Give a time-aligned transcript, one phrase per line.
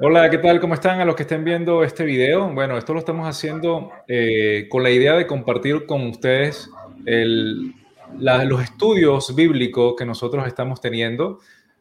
[0.00, 0.60] Hola, ¿qué tal?
[0.60, 2.48] ¿Cómo están a los que estén viendo este video?
[2.54, 6.70] Bueno, esto lo estamos haciendo eh, con la idea de compartir con ustedes
[7.04, 11.40] los estudios bíblicos que nosotros estamos teniendo.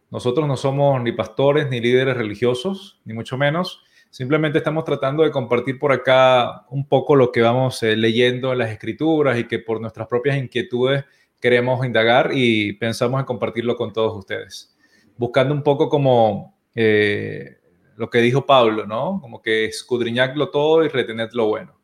[0.10, 3.84] Nosotros no somos ni pastores ni líderes religiosos, ni mucho menos.
[4.09, 8.57] Simplemente estamos tratando de compartir por acá un poco lo que vamos eh, leyendo en
[8.57, 11.05] las escrituras y que por nuestras propias inquietudes
[11.39, 14.75] queremos indagar y pensamos en compartirlo con todos ustedes.
[15.18, 17.58] Buscando un poco como eh,
[17.98, 19.20] lo que dijo Pablo, ¿no?
[19.22, 21.78] Como que escudriñarlo todo y retener lo bueno.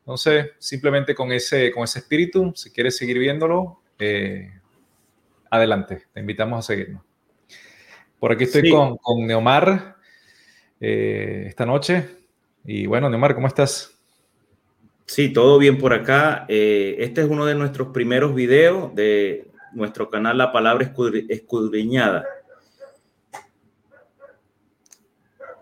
[0.00, 4.52] Entonces, simplemente con ese, con ese espíritu, si quieres seguir viéndolo, eh,
[5.50, 7.02] adelante, te invitamos a seguirnos.
[8.20, 9.96] Por aquí estoy con, con, Neomar
[10.80, 12.08] eh, esta noche.
[12.64, 13.98] Y bueno, Neomar, ¿cómo estás?
[15.06, 16.44] Sí, todo bien por acá.
[16.48, 20.92] Eh, este es uno de nuestros primeros videos de nuestro canal La Palabra
[21.28, 22.24] Escudriñada.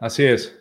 [0.02, 0.58] Así es.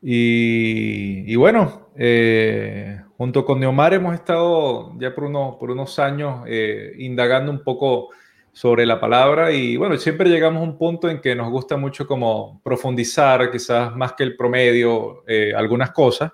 [0.00, 6.94] Y, bueno, eh, junto con Neomar hemos estado ya por unos, por unos años eh,
[6.96, 8.08] indagando un poco
[8.54, 12.06] sobre la palabra y bueno, siempre llegamos a un punto en que nos gusta mucho
[12.06, 16.32] como profundizar, quizás más que el promedio, eh, algunas cosas.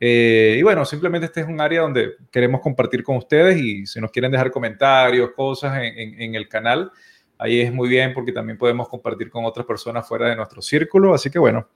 [0.00, 4.10] y bueno, simplemente este es un área donde queremos compartir con ustedes y si nos
[4.10, 6.90] quieren dejar comentarios, cosas en, en el canal,
[7.38, 11.14] Ahí es muy bien porque también podemos compartir con otras personas fuera de nuestro círculo.
[11.14, 11.68] Así que bueno,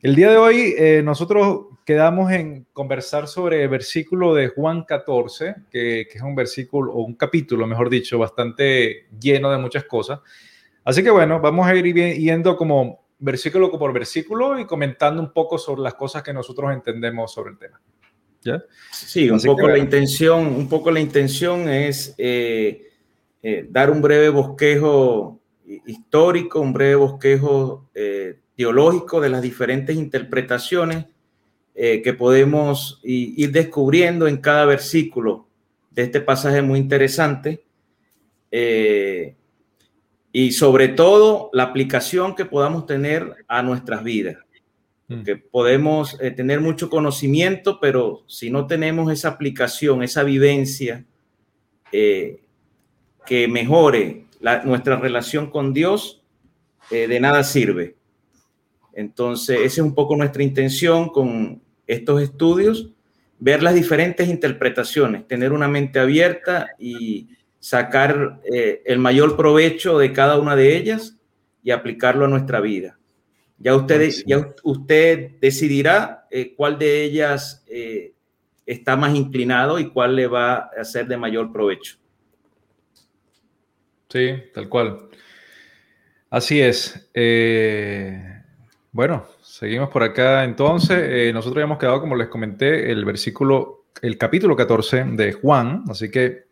[0.00, 5.54] el día de hoy eh, nosotros quedamos en conversar sobre el versículo de Juan 14,
[5.70, 10.20] que, es un versículo, o un capítulo, mejor dicho, bastante lleno de muchas cosas.
[10.84, 15.56] Así que bueno, vamos a ir yendo como versículo por versículo y comentando un poco
[15.56, 17.80] sobre las cosas que nosotros entendemos sobre el tema.
[18.42, 18.62] ¿Ya?
[18.92, 22.90] Sí, un poco la intención, un poco la intención es eh,
[23.46, 25.38] eh, dar un breve bosquejo
[25.84, 31.04] histórico, un breve bosquejo eh, teológico de las diferentes interpretaciones
[31.74, 35.46] eh, que podemos ir descubriendo en cada versículo
[35.90, 37.62] de este pasaje muy interesante.
[40.32, 44.38] y sobre todo la aplicación que podamos tener a nuestras vidas.
[45.08, 45.22] Mm.
[45.22, 51.04] Que podemos tener mucho conocimiento, pero si no tenemos esa aplicación, esa vivencia,
[53.26, 54.26] que mejore
[54.64, 56.22] nuestra relación con Dios,
[56.90, 57.96] eh, de nada sirve.
[58.92, 62.90] Entonces, esa es un poco nuestra intención con estos estudios,
[63.38, 70.12] ver las diferentes interpretaciones, tener una mente abierta y sacar eh, el mayor provecho de
[70.12, 71.16] cada una de ellas
[71.62, 72.98] y aplicarlo a nuestra vida.
[73.58, 77.64] Ya usted, ya usted decidirá eh, cuál de ellas
[78.66, 81.96] está más inclinado y cuál le va a ser de mayor provecho.
[84.14, 85.08] Sí, tal cual.
[86.30, 87.10] Así es.
[87.14, 88.42] Eh,
[88.92, 91.00] bueno, seguimos por acá entonces.
[91.02, 96.12] Eh, nosotros habíamos quedado, como les comenté, el versículo, el capítulo 14 de Juan, así
[96.12, 96.44] que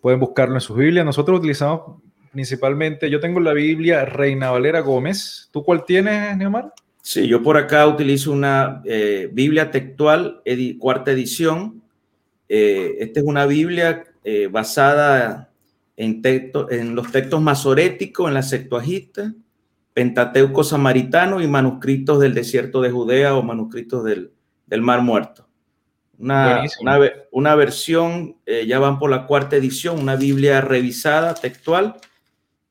[0.00, 1.04] pueden buscarlo en sus Biblias.
[1.04, 2.00] Nosotros utilizamos
[2.32, 5.50] principalmente, yo tengo la Biblia Reina Valera Gómez.
[5.52, 6.72] ¿Tú cuál tienes, Neomar?
[7.02, 10.40] Sí, yo por acá utilizo una eh, Biblia textual,
[10.78, 11.82] cuarta edición.
[12.48, 14.02] esta es una Biblia
[14.50, 15.51] basada
[15.96, 16.22] en,
[16.70, 19.34] en los textos masoréticos, en la Septuaginta,
[19.94, 24.32] Pentateuco samaritano y manuscritos del desierto de Judea o manuscritos del,
[24.80, 25.46] Mar Muerto.
[26.18, 26.62] Una,
[27.30, 31.96] una, versión, eh, ya van por la cuarta edición, una Biblia revisada, textual,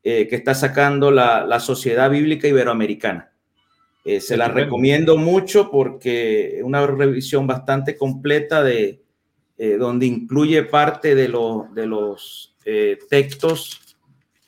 [0.03, 3.31] eh, que está sacando la, Sociedad Bíblica Iberoamericana.
[4.03, 9.03] Eh, se la recomiendo mucho porque es una revisión bastante completa de
[9.77, 11.27] donde incluye parte de,
[11.73, 13.97] de los eh, textos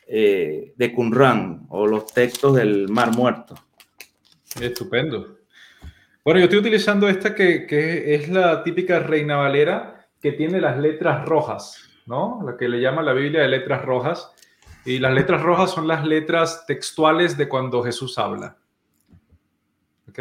[0.07, 3.56] eh, de Qumran o los textos del Mar Muerto.
[4.62, 5.40] Estupendo.
[6.24, 11.25] Bueno, yo estoy utilizando esta que, es la típica Reina Valera que tiene las letras
[11.25, 12.41] rojas, ¿no?
[12.45, 14.31] La que le llama la Biblia de letras rojas.
[14.85, 18.57] Y las letras rojas son las letras textuales de cuando Jesús habla.
[20.07, 20.19] ¿Ok?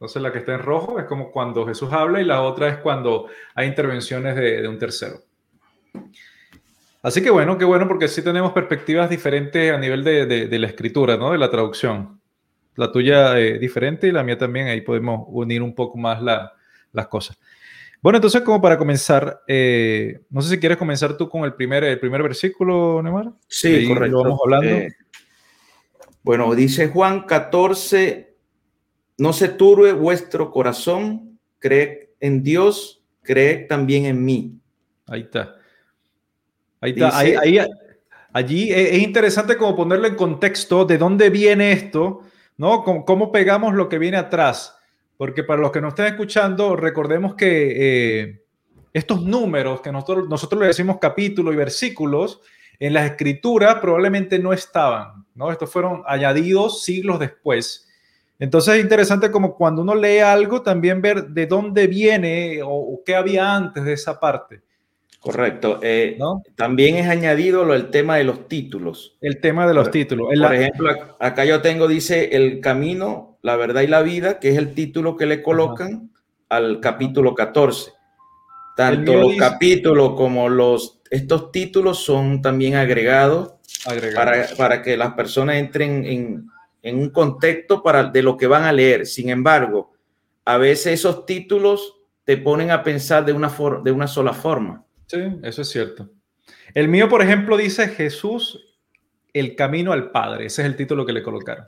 [0.00, 2.78] Entonces la que está en rojo es como cuando Jesús habla y la otra es
[2.78, 5.20] cuando hay intervenciones de, de un tercero.
[7.02, 11.16] Así que bueno, qué bueno, porque sí tenemos perspectivas diferentes a nivel de, la escritura,
[11.16, 11.32] ¿no?
[11.32, 12.20] De la traducción.
[12.76, 17.06] La tuya eh, diferente y la mía también, ahí podemos unir un poco más las
[17.08, 17.38] cosas.
[18.02, 21.84] Bueno, entonces como para comenzar, eh, no sé si quieres comenzar tú con el primer,
[21.84, 23.32] el primer versículo, Neymar.
[23.48, 24.22] Sí, correcto.
[24.22, 24.68] vamos hablando.
[24.70, 24.88] Eh,
[26.22, 28.29] bueno, dice Juan 14,
[29.20, 34.58] no se turbe vuestro corazón, creed en Dios, creed también en mí.
[35.06, 35.56] Ahí está.
[36.80, 37.18] Ahí está.
[37.18, 37.58] ahí,
[38.32, 42.22] allí es interesante como ponerlo en contexto de dónde viene esto,
[42.56, 42.82] ¿no?
[42.82, 44.78] ¿Cómo, pegamos lo que viene atrás?
[45.18, 48.42] Porque para los que nos estén escuchando, recordemos que eh,
[48.94, 52.40] estos números que nosotros, nosotros le decimos capítulos y versículos,
[52.78, 55.52] en las escrituras probablemente no estaban, ¿no?
[55.52, 57.86] Estos fueron añadidos siglos después.
[58.40, 63.14] Entonces es interesante como cuando uno lee algo, también ver de dónde viene o, qué
[63.14, 64.62] había antes de esa parte.
[65.20, 65.78] Correcto.
[65.82, 66.18] Eh,
[66.56, 69.18] también es añadido el tema de los títulos.
[69.20, 70.28] El tema de los títulos.
[70.34, 74.56] Por ejemplo, acá yo tengo, dice, el camino, la verdad y la vida, que es
[74.56, 76.10] el título que le colocan
[76.48, 77.92] al capítulo 14.
[78.74, 83.56] Tanto los capítulos como los, estos títulos son también agregados,
[84.14, 86.46] Para, para, que las personas entren en,
[86.82, 89.06] en un contexto para, de lo que van a leer.
[89.06, 89.92] Sin embargo,
[90.44, 94.84] a veces esos títulos te ponen a pensar de una, de una sola forma.
[95.06, 96.08] Sí, eso es cierto.
[96.74, 98.78] El mío, por ejemplo, dice Jesús,
[99.32, 100.46] el camino al Padre.
[100.46, 101.66] Ese es el título que le colocaron.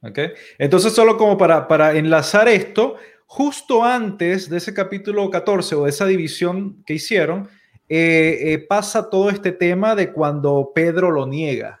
[0.00, 0.30] ¿Okay?
[0.58, 5.90] Entonces, solo como para, para enlazar esto, justo antes de ese capítulo 14 o de
[5.90, 7.48] esa división que hicieron,
[7.88, 11.77] eh, eh, pasa todo este tema de cuando Pedro lo niega.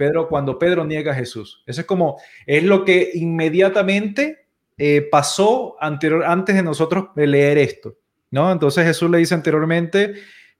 [0.00, 1.62] Pedro, cuando Pedro niega a Jesús.
[1.66, 4.46] Eso es como, es lo que inmediatamente
[4.78, 7.98] eh, pasó anterior, antes de nosotros leer esto,
[8.30, 8.50] ¿no?
[8.50, 10.14] Entonces Jesús le dice anteriormente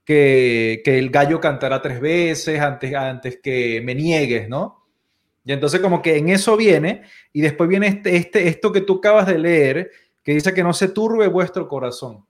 [0.04, 4.84] que, que el gallo cantará tres veces antes, antes que me niegues, ¿no?
[5.42, 7.00] Y entonces como que en eso viene,
[7.32, 9.90] y después viene este, este, esto que tú acabas de leer,
[10.22, 12.26] que dice que no se turbe vuestro corazón.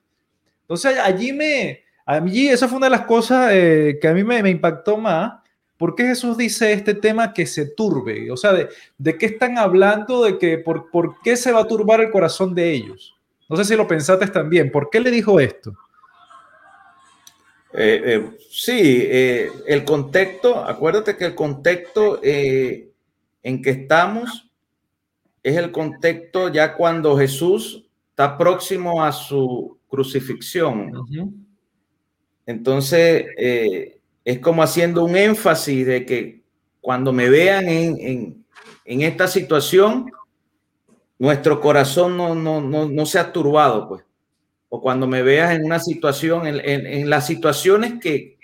[0.60, 4.44] Entonces allí me, allí esa fue una de las cosas eh, que a mí me,
[4.44, 5.40] me impactó más,
[5.80, 8.30] ¿Por qué Jesús dice este tema que se turbe?
[8.30, 8.68] O sea, ¿de,
[8.98, 10.24] de qué están hablando?
[10.24, 13.16] ¿De que por, por, qué se va a turbar el corazón de ellos?
[13.48, 14.70] No sé si lo pensaste también.
[14.70, 15.72] ¿Por qué le dijo esto?
[17.72, 24.50] Eh, eh, sí, eh, el contexto, acuérdate que el contexto en que estamos
[25.42, 30.92] es el contexto ya cuando Jesús está próximo a su crucifixión.
[32.44, 33.24] Entonces,
[34.24, 36.42] es como haciendo un énfasis de que
[36.80, 38.44] cuando me vean en,
[38.84, 40.10] esta situación,
[41.18, 44.04] nuestro corazón no, no, no, no sea turbado, pues.
[44.68, 48.38] O cuando me veas en una situación, en, las situaciones que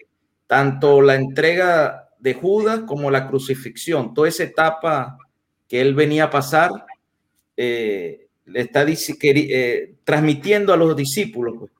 [0.47, 5.19] tanto la entrega de Judas como la crucifixión, toda esa etapa
[5.69, 6.71] que él venía a pasar,
[7.57, 11.73] eh, le está eh, transmitiendo a los discípulos pues,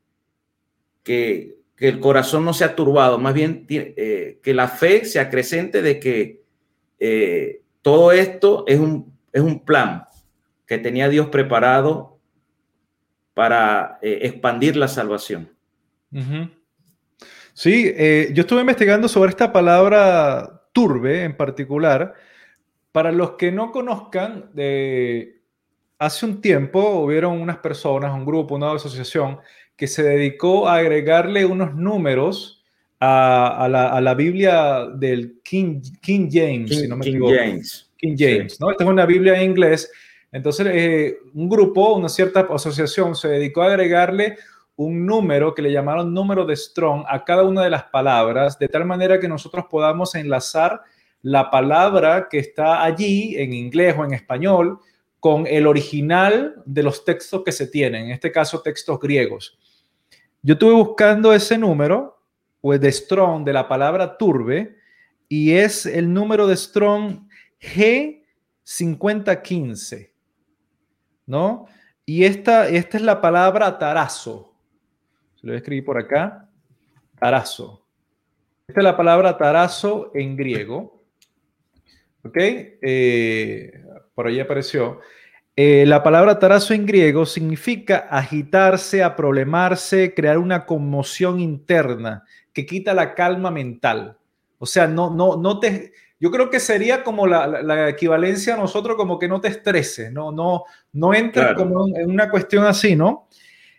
[1.03, 5.83] que que el corazón no sea turbado, más bien eh, que la fe se acrecente
[5.83, 6.43] de que
[6.99, 10.05] eh, todo esto es un, es un plan
[10.67, 12.19] que tenía Dios preparado
[13.35, 15.51] para eh, expandir la salvación.
[17.53, 17.93] Sí,
[18.33, 22.15] yo estuve investigando sobre esta palabra turbe en particular.
[22.91, 24.51] Para los que no conozcan,
[25.99, 29.41] hace un tiempo hubieron unas personas, un grupo, una asociación
[29.77, 32.65] que se dedicó a agregarle unos números
[32.99, 33.69] a,
[34.03, 37.91] la, Biblia del King, King James, King, si no me King James.
[37.99, 38.71] King James, ¿no?
[38.71, 39.91] Esta es una Biblia en inglés.
[40.33, 44.37] Entonces, eh, un grupo, una cierta asociación se dedicó a agregarle
[44.77, 48.69] un número que le llamaron número de Strong a cada una de las palabras, de
[48.69, 50.83] tal manera que nosotros podamos enlazar
[51.23, 54.79] la palabra que está allí en inglés o en español
[55.19, 59.59] con el original de los textos que se tienen, en este caso textos griegos.
[60.47, 62.23] Yo estuve buscando ese número,
[62.61, 64.77] pues de Strong, de la palabra turbe,
[65.29, 67.29] y es el número de Strong
[67.61, 70.13] G5015,
[71.27, 71.67] ¿no?
[72.05, 74.55] Y esta, esta es la palabra tarazo.
[75.35, 76.49] Se lo voy a escribir por acá.
[77.19, 77.85] Tarazo.
[78.69, 81.03] Esta es la palabra tarazo en griego.
[82.23, 82.37] ¿Ok?
[82.37, 83.83] Eh,
[84.15, 85.01] por ahí apareció.
[85.59, 92.93] Eh, la palabra tarazo en griego significa agitarse, aprolemarse, crear una conmoción interna que quita
[92.93, 94.19] la calma mental.
[94.59, 95.93] O sea, no, no, no te.
[96.21, 100.31] Yo creo que sería como la, equivalencia a nosotros, como que no te estreses, no,
[100.31, 103.29] no, no entres como en una cuestión así, ¿no?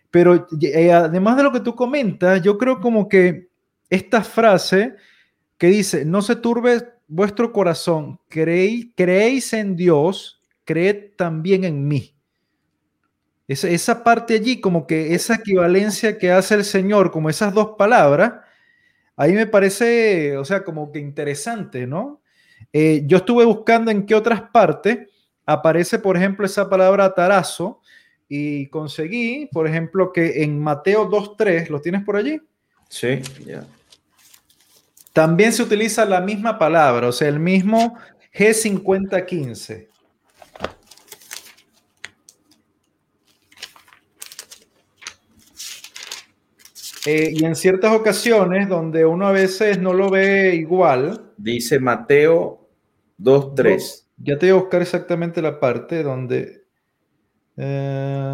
[0.10, 3.50] Pero eh, además de lo que tú comentas, yo creo como que
[3.90, 4.96] esta frase
[5.60, 10.37] que dice: No se turbe vuestro corazón, creéis, creéis en Dios
[10.68, 12.14] creed también en mí.
[13.48, 17.76] Esa, esa parte allí, como que esa equivalencia que hace el Señor, como esas dos
[17.78, 18.34] palabras,
[19.16, 22.22] ahí me parece, o sea, como que interesante, ¿no?
[22.74, 25.10] Eh, yo estuve buscando en qué otras partes
[25.46, 27.82] aparece, por ejemplo, esa palabra tarazo
[28.28, 32.42] y conseguí, por ejemplo, que en Mateo 2.3, ¿lo tienes por allí?
[32.90, 33.66] Sí, ya.
[35.14, 37.98] También se utiliza la misma palabra, o sea, el mismo
[38.36, 39.88] G5015.
[47.10, 51.32] Eh, y en ciertas ocasiones donde uno a veces no lo ve igual.
[51.38, 52.68] Dice Mateo
[53.18, 54.04] 2.3.
[54.18, 56.66] Ya te voy a buscar exactamente la parte donde...
[57.56, 58.28] Uh,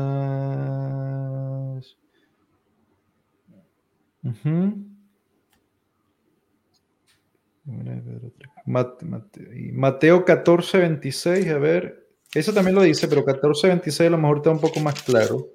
[9.74, 12.10] Mateo 14, 26, a ver.
[12.34, 15.48] Eso también lo dice, pero 14, 26 a lo mejor está un poco más claro.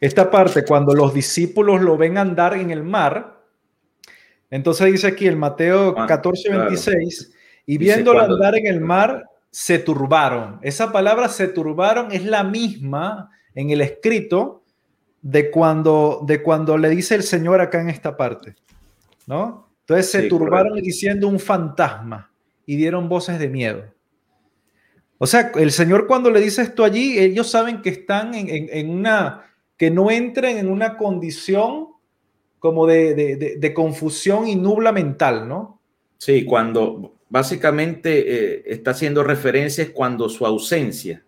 [0.00, 3.42] Esta parte, cuando los discípulos lo ven andar en el mar,
[4.50, 7.32] entonces dice aquí el Mateo 14, 26,
[7.66, 10.58] y viéndolo andar en el mar, se turbaron.
[10.62, 14.62] Esa palabra se turbaron es la misma en el escrito
[15.20, 18.54] de cuando, de cuando le dice el Señor acá en esta parte,
[19.26, 19.68] ¿no?
[19.80, 22.30] Entonces se turbaron diciendo un fantasma
[22.66, 23.84] y dieron voces de miedo.
[25.16, 29.47] O sea, el Señor cuando le dice esto allí, ellos saben que están en una,
[29.78, 31.86] que no entren en una condición
[32.58, 35.80] como de, confusión y nubla mental, ¿no?
[36.18, 41.24] Sí, cuando básicamente eh, está haciendo referencias cuando su ausencia,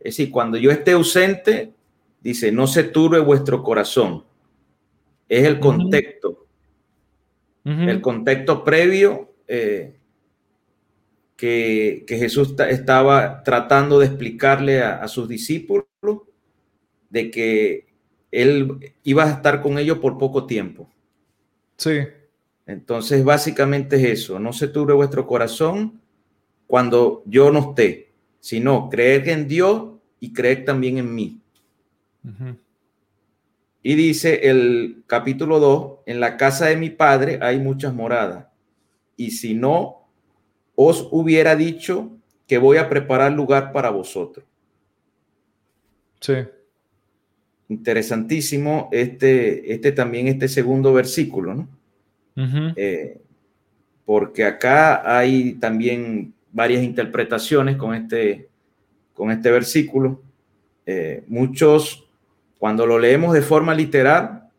[0.00, 1.72] es decir, cuando yo esté ausente,
[2.20, 4.24] dice, no se turbe vuestro corazón.
[5.28, 6.46] Es el contexto,
[7.64, 9.96] el contexto previo eh,
[11.36, 15.86] que, Jesús estaba tratando de explicarle a sus discípulos
[17.10, 17.86] de que
[18.30, 20.88] él iba a estar con ellos por poco tiempo.
[21.76, 22.00] Sí.
[22.66, 26.00] Entonces, básicamente es eso, no se turbe vuestro corazón
[26.66, 31.40] cuando yo no esté, sino creer en Dios y creer también en mí.
[33.82, 38.46] Y dice el capítulo 2, en la casa de mi padre hay muchas moradas,
[39.16, 40.08] y si no,
[40.74, 42.10] os hubiera dicho
[42.48, 44.44] que voy a preparar lugar para vosotros.
[46.20, 46.34] Sí
[47.68, 51.68] interesantísimo este, este también, este segundo versículo, ¿no?
[52.76, 53.18] Eh,
[54.04, 58.48] porque acá hay también varias interpretaciones con este,
[59.14, 60.20] con este versículo.
[60.84, 62.06] Eh, muchos,
[62.58, 64.50] cuando lo leemos de forma literal,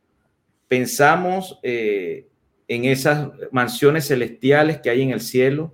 [0.68, 2.28] pensamos eh,
[2.68, 5.74] en esas mansiones celestiales que hay en el cielo.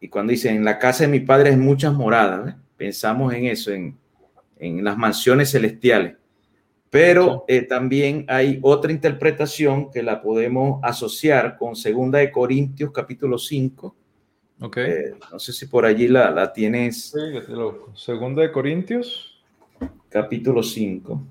[0.00, 3.72] y cuando dicen, en la casa de mi padre hay muchas moradas, pensamos en eso,
[3.72, 3.96] en,
[4.58, 6.16] en las mansiones celestiales.
[6.90, 13.36] Pero eh, también hay otra interpretación que la podemos asociar con Segunda de Corintios capítulo
[13.36, 13.94] 5.
[14.60, 14.90] Okay.
[14.90, 17.10] Eh, no sé si por allí la, la tienes.
[17.10, 17.18] Sí,
[17.94, 19.44] Segunda de Corintios.
[20.08, 21.22] Capítulo 5.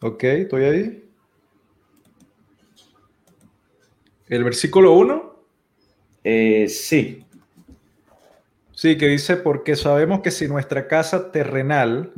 [0.00, 1.04] Ok, estoy ahí.
[4.28, 5.34] ¿El versículo 1?
[6.24, 7.23] Eh, sí.
[8.84, 12.12] Sí, que dice, porque sabemos que si nuestra casa terrenal,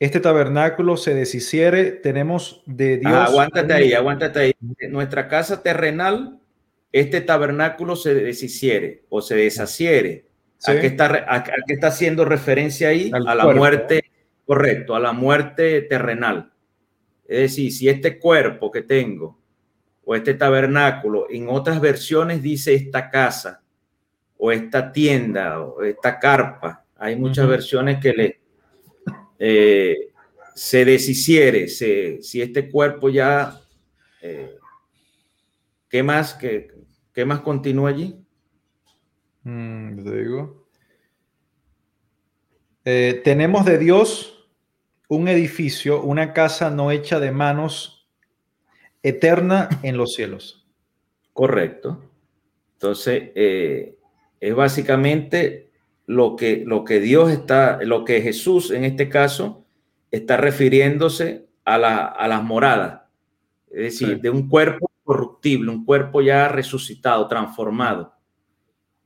[0.00, 3.12] este tabernáculo se deshiciere, tenemos de Dios.
[3.12, 4.52] aguántate ahí, aguántate ahí.
[4.90, 6.40] Nuestra casa terrenal,
[6.90, 10.26] este tabernáculo se deshiciere o se deshaciere.
[10.66, 13.12] ¿A, qué está, está haciendo referencia ahí?
[13.14, 14.02] a la muerte,
[14.44, 16.52] correcto, a la muerte terrenal.
[17.24, 19.38] Es decir, si este cuerpo que tengo
[20.02, 23.61] o este tabernáculo, en otras versiones dice esta casa,
[24.44, 26.84] o esta tienda o esta carpa.
[26.96, 28.40] Hay muchas versiones que le
[29.38, 29.96] eh,
[30.52, 33.60] se deshiciere, si este cuerpo ya,
[34.20, 34.56] eh,
[35.88, 36.34] ¿qué más?
[36.34, 36.72] ¿Qué,
[37.12, 38.16] qué más continúa allí?
[39.44, 40.66] Mm, te digo.
[42.84, 44.48] Eh, tenemos de Dios
[45.06, 48.08] un edificio, una casa no hecha de manos,
[49.04, 50.66] eterna en los cielos.
[51.32, 52.10] Correcto.
[52.72, 53.30] Entonces,
[54.42, 55.70] es básicamente
[56.04, 59.64] lo que, lo que Dios está, lo que Jesús en este caso
[60.10, 63.02] está refiriéndose a, la, a las moradas,
[63.70, 68.14] es decir, de un cuerpo corruptible, un cuerpo ya resucitado, transformado.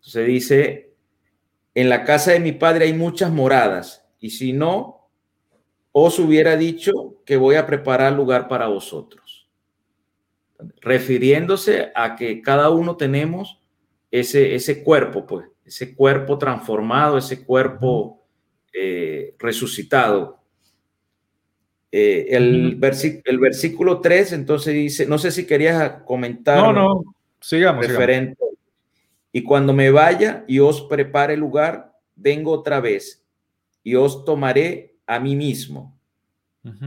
[0.01, 0.95] Se dice,
[1.75, 5.11] en la casa de mi padre hay muchas moradas, y si no,
[5.93, 9.51] os hubiera dicho que voy a preparar lugar para vosotros.
[10.81, 13.61] Refiriéndose a que cada uno tenemos
[14.21, 18.27] ese, ese cuerpo, pues, ese cuerpo transformado, ese cuerpo
[18.73, 20.41] eh, resucitado.
[21.91, 22.79] Eh, el,
[23.25, 26.59] el, versículo 3, entonces dice, no sé si querías comentar.
[26.59, 27.87] No, no, sigamos.
[27.87, 28.43] Referente.
[29.33, 33.25] Y cuando me vaya y os prepare lugar, vengo otra vez
[33.83, 35.97] y os tomaré a mí mismo,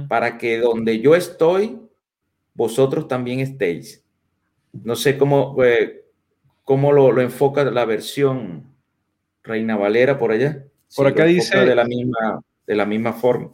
[0.09, 1.79] para que donde yo estoy,
[2.53, 4.03] vosotros también estéis.
[4.73, 5.98] No sé cómo, eh,
[6.69, 8.63] cómo lo, lo, enfoca la versión
[9.41, 10.65] Reina Valera por allá.
[10.95, 11.57] Por acá dice...
[11.65, 13.49] De la, misma, de la misma forma.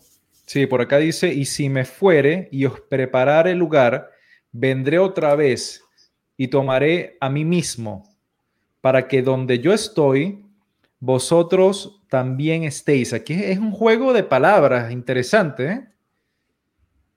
[0.46, 4.12] Sí, por acá dice, y si me fuere y os preparare el lugar,
[4.52, 5.82] vendré otra vez
[6.36, 8.04] y tomaré a mí mismo,
[8.82, 10.44] para que donde yo estoy,
[11.00, 13.14] vosotros también estéis.
[13.14, 15.88] Aquí es un juego de palabras interesante, ¿eh?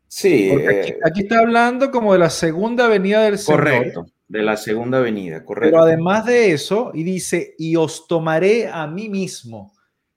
[0.06, 0.50] Sí.
[0.50, 3.64] Eh, aquí, está hablando como de la segunda venida del Señor.
[3.64, 5.70] Correcto, de la segunda venida, correcto.
[5.72, 9.72] Pero además de eso, y dice, y os tomaré a mí mismo.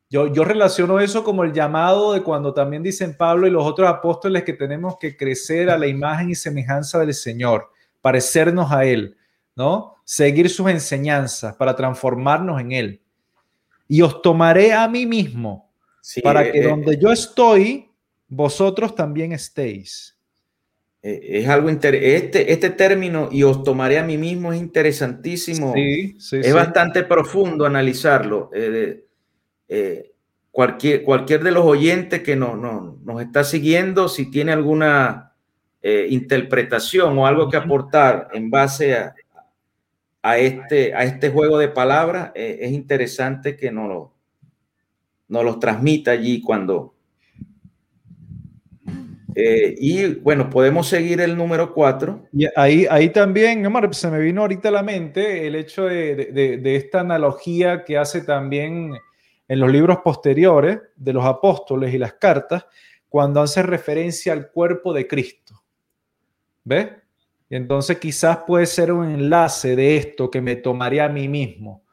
[0.09, 3.87] Yo, yo relaciono eso como el llamado de cuando también dicen Pablo y los otros
[3.87, 7.69] apóstoles que tenemos que crecer a la imagen y semejanza del Señor,
[8.01, 9.15] parecernos a Él,
[9.55, 9.95] ¿no?
[10.03, 13.01] Seguir sus enseñanzas para transformarnos en Él.
[13.87, 15.71] Y os tomaré a mí mismo,
[16.21, 17.89] para que eh, donde yo estoy,
[18.27, 20.17] vosotros también estéis.
[21.03, 25.73] Eh, es algo este, este término, y os tomaré a mí mismo, es interesantísimo.
[25.75, 28.51] es bastante profundo analizarlo.
[28.53, 29.05] Eh,
[29.67, 30.11] eh,
[30.51, 35.27] cualquier, cualquier de los oyentes que no, nos está siguiendo, si tiene alguna
[35.83, 39.15] interpretación o algo que aportar en base a,
[40.21, 44.13] a, este, a este juego de palabras, es interesante que nos lo,
[45.27, 46.93] nos los transmita allí cuando,
[49.35, 52.27] eh, y bueno, podemos seguir el número 4.
[52.33, 56.15] Y ahí, ahí también, Omar, se me vino ahorita a la mente el hecho de,
[56.61, 58.93] de, esta analogía que hace también
[59.47, 62.65] en los libros posteriores de los apóstoles y las cartas,
[63.09, 65.63] cuando hace referencia al cuerpo de Cristo.
[66.63, 66.89] ¿Ves?
[67.49, 71.83] Y entonces quizás puede ser un enlace de esto que me tomaría a mí mismo.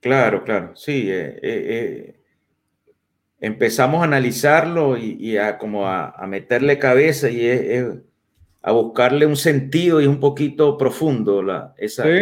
[0.00, 1.10] Claro, claro, sí.
[1.10, 2.19] Eh, eh,
[3.40, 7.48] empezamos a analizarlo y, a como a, meterle cabeza y
[8.62, 12.20] a buscarle un sentido y un poquito profundo la, esa, e,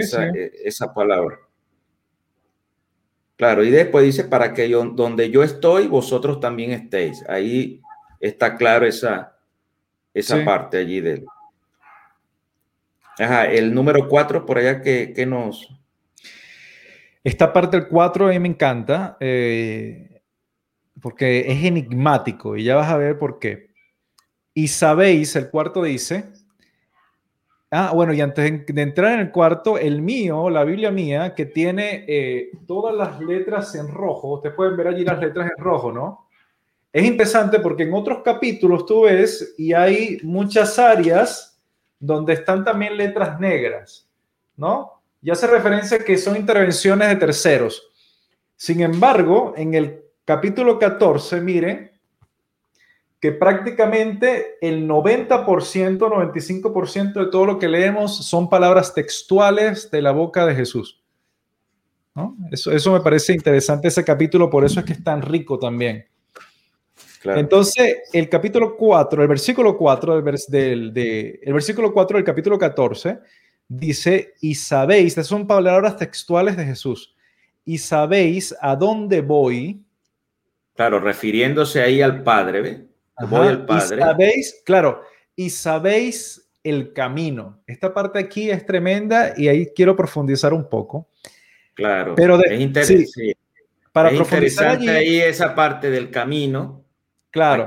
[0.65, 1.39] esa, palabra.
[3.37, 7.25] Claro, y después dice, para que yo, donde yo estoy, vosotros también estéis.
[7.29, 7.81] Ahí
[8.21, 9.37] está claro esa,
[10.15, 11.25] esa parte allí del...
[13.19, 15.69] Ajá, el número cuatro, por allá que, nos...
[17.25, 19.17] Esta parte del cuatro a mí me encanta.
[19.19, 20.08] Eh,
[21.01, 23.69] porque es enigmático y ya vas a ver por qué.
[24.55, 26.33] Y sabéis, el cuarto dice,
[27.71, 31.47] ah, bueno, y antes de entrar en el cuarto, el mío, la Biblia mía, que
[31.47, 35.93] tiene eh, todas las letras en rojo, ustedes pueden ver allí las letras en rojo,
[35.93, 36.29] ¿no?
[36.93, 41.61] Es interesante porque en otros capítulos tú ves y hay muchas áreas
[42.01, 44.09] donde están también letras negras,
[44.57, 45.03] ¿no?
[45.21, 47.91] Y hace referencia que son intervenciones de terceros.
[48.57, 51.91] Sin embargo, en el capítulo 14, miren,
[53.19, 55.47] que prácticamente el 90%,
[55.97, 61.03] 95% de todo lo que leemos son palabras textuales de la boca de Jesús.
[62.51, 66.07] Eso, eso me parece interesante ese capítulo, por eso es que es tan rico también.
[67.25, 73.19] Entonces, el capítulo 4, el versículo 4 del, del el versículo 4 del capítulo 14
[73.67, 77.17] dice, y sabéis, estas son palabras textuales de Jesús,
[77.65, 79.88] y sabéis a dónde voy
[80.79, 82.85] Claro, refiriéndose ahí al Padre, ¿ve?
[83.27, 83.97] Voy al Padre.
[83.97, 85.03] Y sabéis, claro,
[85.35, 87.61] y sabéis el camino.
[87.67, 91.09] Esta parte aquí es tremenda y ahí quiero profundizar un poco.
[91.75, 93.37] Claro, pero es interesante.
[93.91, 96.85] Para profundizar allí, ahí esa parte del camino.
[97.33, 97.67] Claro.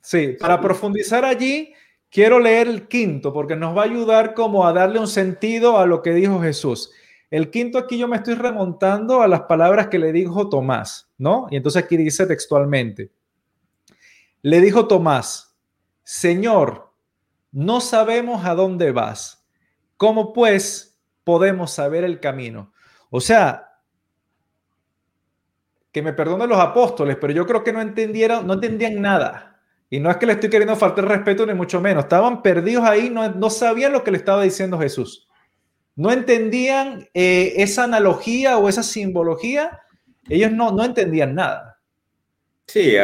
[0.00, 1.74] sí, para profundizar allí,
[2.08, 5.84] quiero leer el quinto porque nos va a ayudar como a darle un sentido a
[5.84, 6.92] lo que dijo Jesús.
[7.30, 11.46] El quinto aquí yo me estoy remontando a las palabras que le dijo Tomás, ¿no?
[11.50, 13.12] Y entonces aquí dice textualmente,
[14.42, 15.56] le dijo Tomás,
[16.02, 16.92] Señor,
[17.52, 19.46] no sabemos a dónde vas.
[19.96, 22.72] ¿Cómo pues podemos saber el camino?
[23.10, 23.78] O sea,
[25.92, 29.60] que me perdonen los apóstoles, pero yo creo que no entendieron, no entendían nada.
[29.88, 32.04] Y no es que le estoy queriendo faltar respeto ni mucho menos.
[32.04, 35.29] Estaban perdidos ahí, no, no sabían lo que le estaba diciendo Jesús
[35.96, 39.80] no entendían eh, esa analogía o esa simbología,
[40.28, 41.78] ellos no, no entendían nada.
[42.66, 42.94] Sí,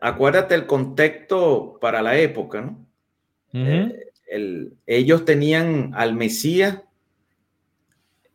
[0.00, 2.86] acuérdate, el contexto para la época, ¿no?
[3.52, 6.82] Eh, ellos tenían al Mesías,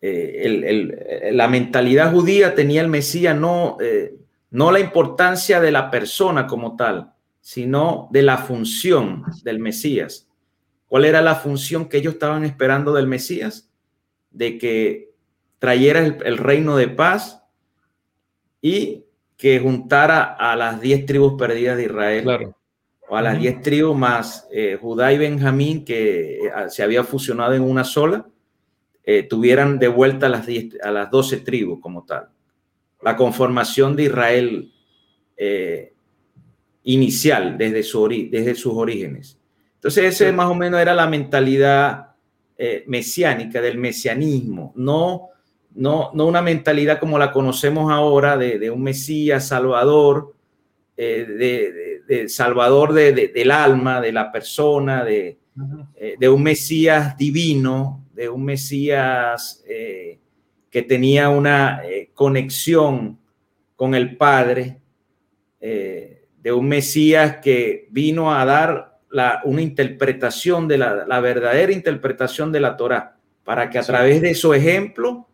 [0.02, 3.78] eh, la mentalidad judía tenía el Mesías no,
[4.50, 10.29] no la importancia de la persona como tal, sino de la función del Mesías.
[10.90, 13.70] ¿Cuál era la función que ellos estaban esperando del Mesías?
[14.32, 15.12] de que
[15.60, 17.42] trayera el, reino de paz
[18.62, 19.06] y
[19.38, 22.24] que juntara a las diez tribus perdidas de Israel.
[22.24, 22.56] Claro.
[23.08, 27.54] O a las diez tribus más eh, Judá y Benjamín, que eh, se había fusionado
[27.54, 28.28] en una sola,
[29.04, 30.48] eh, tuvieran de vuelta a las,
[30.84, 32.30] a las 12 tribus como tal.
[33.02, 34.74] La conformación de Israel
[36.84, 39.39] inicial desde, su desde sus orígenes.
[39.80, 42.08] Entonces, ese más o menos era la mentalidad
[42.88, 45.30] mesiánica, del mesianismo, no
[45.76, 50.36] no, no una mentalidad como la conocemos ahora de, un Mesías salvador,
[50.98, 55.38] eh, de, salvador del alma, de la persona, de,
[55.96, 60.20] eh, de, un Mesías divino, de un Mesías eh,
[60.70, 61.82] que tenía una
[62.14, 63.18] conexión
[63.76, 64.82] con el Padre,
[65.60, 72.52] de un Mesías que vino a dar la, una interpretación de la, la, verdadera interpretación
[72.52, 75.28] de la Torah, para que a través de su ejemplo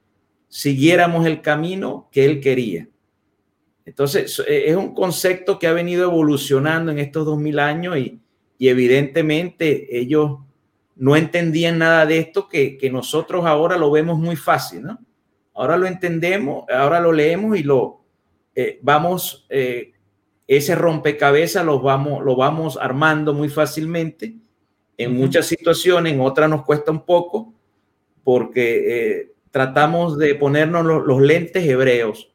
[0.47, 2.87] siguiéramos el camino que él quería.
[3.85, 8.19] Entonces, e, es un concepto que ha venido evolucionando en estos dos mil años y,
[8.57, 10.39] evidentemente ellos
[10.95, 14.97] no entendían nada de esto que, nosotros ahora lo vemos muy fácil, ¿no?
[15.53, 18.01] Ahora lo entendemos, ahora lo leemos y lo
[18.55, 19.91] eh, vamos, eh,
[20.47, 24.35] ese rompecabezas lo vamos, lo vamos armando muy fácilmente.
[24.97, 27.53] En muchas situaciones, en otras nos cuesta un poco,
[28.23, 32.31] porque eh, tratamos de ponernos los, lentes hebreos,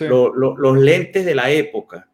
[0.00, 2.08] los lentes de la época,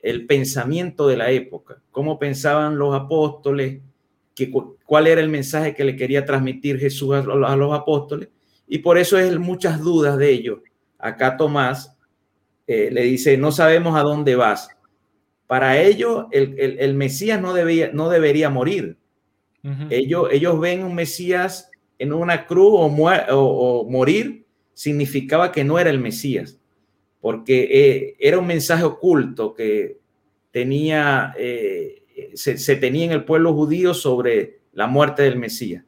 [0.00, 3.80] el pensamiento de la época, cómo pensaban los apóstoles,
[4.34, 4.50] que,
[4.84, 8.28] cuál era el mensaje que le quería transmitir Jesús a, los apóstoles,
[8.66, 10.60] y por eso es muchas dudas de ellos.
[10.98, 11.96] Acá Tomás
[12.72, 14.68] eh, le dice, no sabemos a dónde vas.
[15.48, 18.96] Para ellos, el, Mesías no, debía, no debería morir.
[19.90, 25.98] ellos, ellos ven un Mesías en una cruz o, morir significaba que no era el
[25.98, 26.60] Mesías,
[27.20, 29.98] porque eh, era un mensaje oculto que
[30.52, 32.04] tenía, eh,
[32.34, 35.84] se, tenía en el pueblo judío sobre la muerte del Mesías.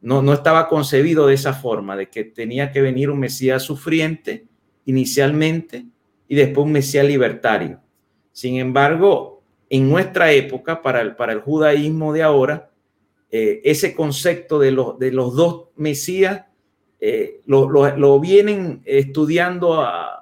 [0.00, 4.48] No, no estaba concebido de esa forma, de que tenía que venir un Mesías sufriente
[4.88, 5.84] inicialmente
[6.26, 7.78] y después un Mesías libertario.
[8.32, 12.70] Sin embargo, en nuestra época, para el, para el judaísmo de ahora,
[13.30, 16.46] eh, ese concepto de, los, de los dos Mesías
[17.00, 20.14] eh, lo, vienen estudiando a,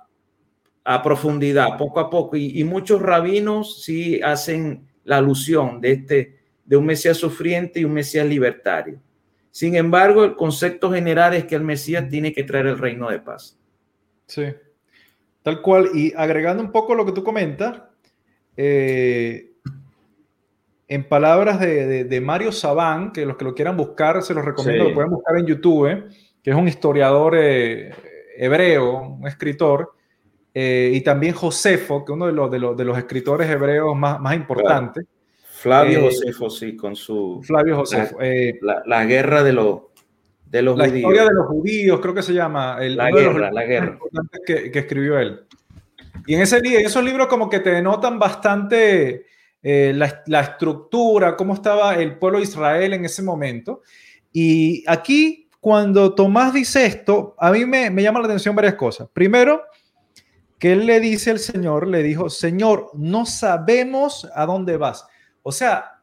[1.03, 6.87] profundidad, poco a poco, y, muchos rabinos sí hacen la alusión de, este, de un
[6.87, 9.01] Mesías sufriente y un Mesías libertario.
[9.53, 13.21] Sin embargo, el concepto general es que el Mesías tiene que traer el reino de
[13.21, 13.57] paz.
[14.27, 14.45] Sí,
[15.43, 15.91] tal cual.
[15.95, 17.83] Y agregando un poco lo que tú comentas,
[18.57, 19.57] eh,
[20.89, 24.95] en palabras de, Mario Sabán, que los que lo quieran buscar, se los recomiendo, lo
[24.95, 26.05] pueden buscar en YouTube, ¿eh?
[26.43, 27.93] que es un historiador eh,
[28.37, 29.95] hebreo, un escritor,
[30.55, 33.97] eh, y también Josefo, que es uno de los, de los, de los escritores hebreos
[33.97, 35.05] más, más importantes.
[35.43, 37.41] Flavio Josefo, sí, con su...
[37.43, 38.19] Flavio Josefo.
[38.61, 39.81] La, guerra de, los
[40.47, 42.79] de los la historia de los judíos, creo que se llama.
[42.81, 43.99] El, la guerra, la guerra.
[44.47, 45.41] Que, que, escribió él.
[46.27, 49.27] Y en, ese, esos libros como que te denotan bastante
[49.63, 53.83] eh, la, estructura, cómo estaba el pueblo de Israel en ese momento.
[54.33, 59.09] Y aquí, cuando Tomás dice esto, a mí me, me llama la atención varias cosas.
[59.13, 59.63] Primero,
[60.59, 65.07] que él le dice al Señor, le dijo, Señor, no sabemos a dónde vas.
[65.43, 65.96] O sea,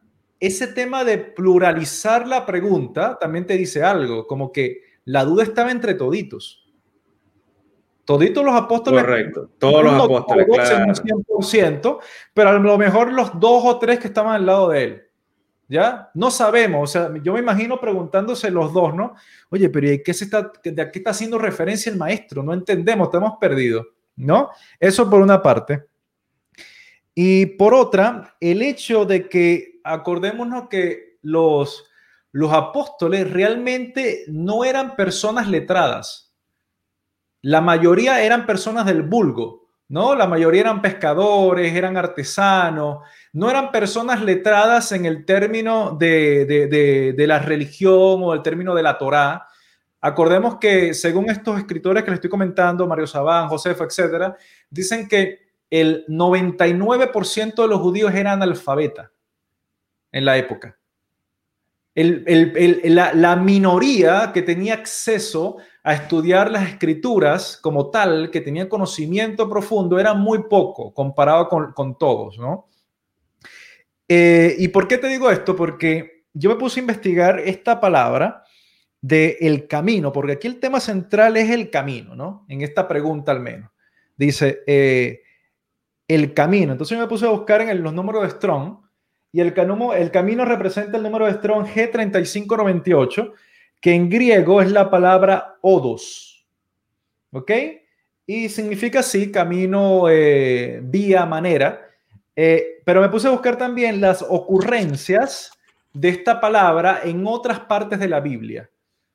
[0.46, 5.70] ese tema de pluralizar la pregunta también te dice algo, como que la duda estaba
[5.70, 6.64] entre toditos.
[8.04, 9.02] Toditos los apóstoles.
[9.02, 10.92] Correcto, todos los apóstoles, claro.
[10.92, 11.98] 100%,
[12.34, 15.02] pero a lo mejor los dos o tres que estaban al lado de él.
[15.66, 16.10] ¿Ya?
[16.12, 19.14] No sabemos, o sea, yo me imagino preguntándose los dos, ¿no?
[19.48, 22.42] Oye, pero ¿de qué, se está, ¿de qué está haciendo referencia el maestro?
[22.42, 24.50] No entendemos, estamos perdidos, ¿no?
[24.78, 25.84] Eso por una parte.
[27.14, 31.84] Y por otra, el hecho de que, acordémonos que los,
[32.32, 36.24] los apóstoles realmente no eran personas letradas
[37.44, 40.14] la mayoría eran personas del vulgo, ¿no?
[40.14, 43.00] La mayoría eran pescadores, eran artesanos,
[43.34, 48.96] no eran personas letradas en el término de, la religión o el término de la
[48.96, 49.46] Torá.
[50.00, 54.34] Acordemos que según estos escritores que les estoy comentando, Mario Sabán, Josefo, etcétera,
[54.70, 59.10] dicen que el 99% de los judíos eran analfabetas
[60.14, 60.78] en la época.
[61.96, 69.98] la, minoría que tenía acceso a estudiar las escrituras como tal, que tenía conocimiento profundo,
[69.98, 72.68] era muy poco comparado con, todos, ¿no?
[74.06, 75.56] Eh, ¿Y por qué te digo esto?
[75.56, 78.44] Porque yo me puse a investigar esta palabra
[79.00, 82.46] de el camino, porque aquí el tema central es el camino, ¿no?
[82.48, 83.70] En esta pregunta al menos.
[84.16, 85.22] dice eh,
[86.06, 86.72] el camino.
[86.72, 88.83] Entonces yo me puse a buscar en los números de Strong
[89.34, 89.52] y el,
[89.96, 93.32] el camino representa el número de Strong G3598,
[93.80, 96.46] que en griego es la palabra odos.
[97.32, 97.50] ¿Ok?
[98.26, 101.84] Y significa así, camino, eh, vía, manera.
[102.36, 105.50] Eh, pero me puse a buscar también las ocurrencias
[105.92, 108.70] de esta palabra en otras partes de la Biblia.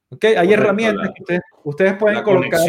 [0.09, 0.25] ¿Ok?
[0.37, 2.59] Hay herramientas que ustedes, pueden colocar.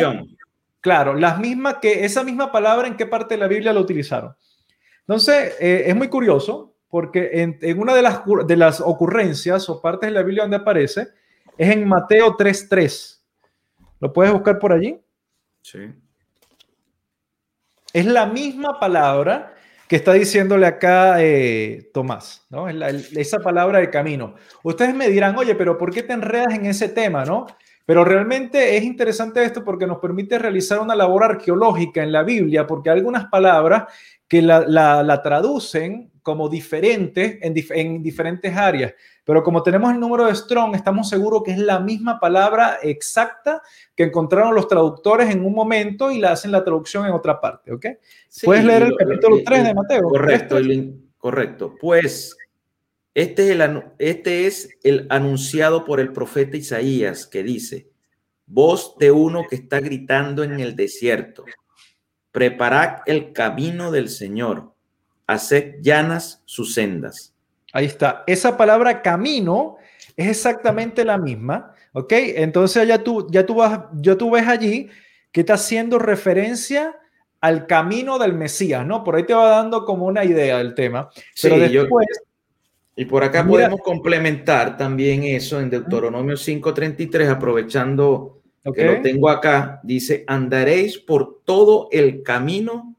[0.80, 4.36] Claro, las mismas que esa misma palabra en qué parte de la Biblia la utilizaron.
[5.00, 10.08] Entonces, eh, es muy curioso porque en, una de las, de las ocurrencias o partes
[10.08, 11.08] de la Biblia donde aparece
[11.56, 13.20] es en Mateo 3.3.
[14.00, 15.00] ¿Lo puedes buscar por allí?
[15.62, 15.92] Sí.
[17.92, 19.54] Es la misma palabra
[19.86, 22.68] que está diciéndole acá eh, Tomás, ¿no?
[22.68, 24.36] esa palabra de camino.
[24.62, 27.46] Ustedes me dirán, oye, pero ¿por qué te enredas en ese tema, no?
[27.84, 32.66] Pero realmente es interesante esto porque nos permite realizar una labor arqueológica en la Biblia,
[32.66, 33.92] porque hay algunas palabras
[34.28, 38.94] que la, traducen como diferentes en, en, diferentes áreas.
[39.24, 43.62] Pero como tenemos el número de Strong, estamos seguros que es la misma palabra exacta
[43.94, 47.72] que encontraron los traductores en un momento y la hacen la traducción en otra parte.
[47.72, 47.86] ¿ok?
[48.44, 50.02] Puedes leer el capítulo 3 de Mateo.
[50.08, 50.56] Correcto,
[51.18, 51.74] correcto.
[51.80, 52.36] Pues
[53.14, 57.90] este es, el, este es el anunciado por el profeta Isaías que dice,
[58.46, 61.44] voz de uno que está gritando en el desierto,
[62.32, 64.74] preparad el camino del Señor,
[65.32, 67.34] haced llanas sus sendas.
[67.72, 68.24] Ahí está.
[68.26, 69.76] Esa palabra camino
[70.16, 72.12] es exactamente la misma, ¿ok?
[72.12, 74.88] Entonces ya tú, ya tú, vas, ya tú ves allí
[75.30, 76.96] que está haciendo referencia
[77.40, 79.04] al camino del Mesías, ¿no?
[79.04, 81.10] Por ahí te va dando como una idea del tema.
[81.40, 82.06] Pero después...
[82.96, 88.42] Y por acá podemos complementar también eso en Deuteronomio 5:33, aprovechando
[88.74, 92.94] que lo tengo acá, dice, andaréis por todo el camino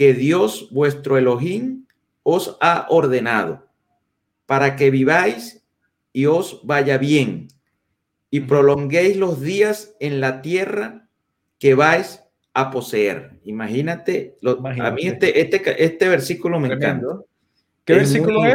[0.00, 1.84] que Dios vuestro Elohim
[2.22, 3.68] os ha ordenado,
[4.46, 5.62] para que viváis
[6.14, 7.48] y os vaya bien,
[8.30, 11.06] y prolonguéis los días en la tierra
[11.58, 13.40] que vais a poseer.
[13.44, 17.20] Imagínate, a mí este, este, este versículo me encanta.
[17.84, 18.54] ¿Qué versículo es?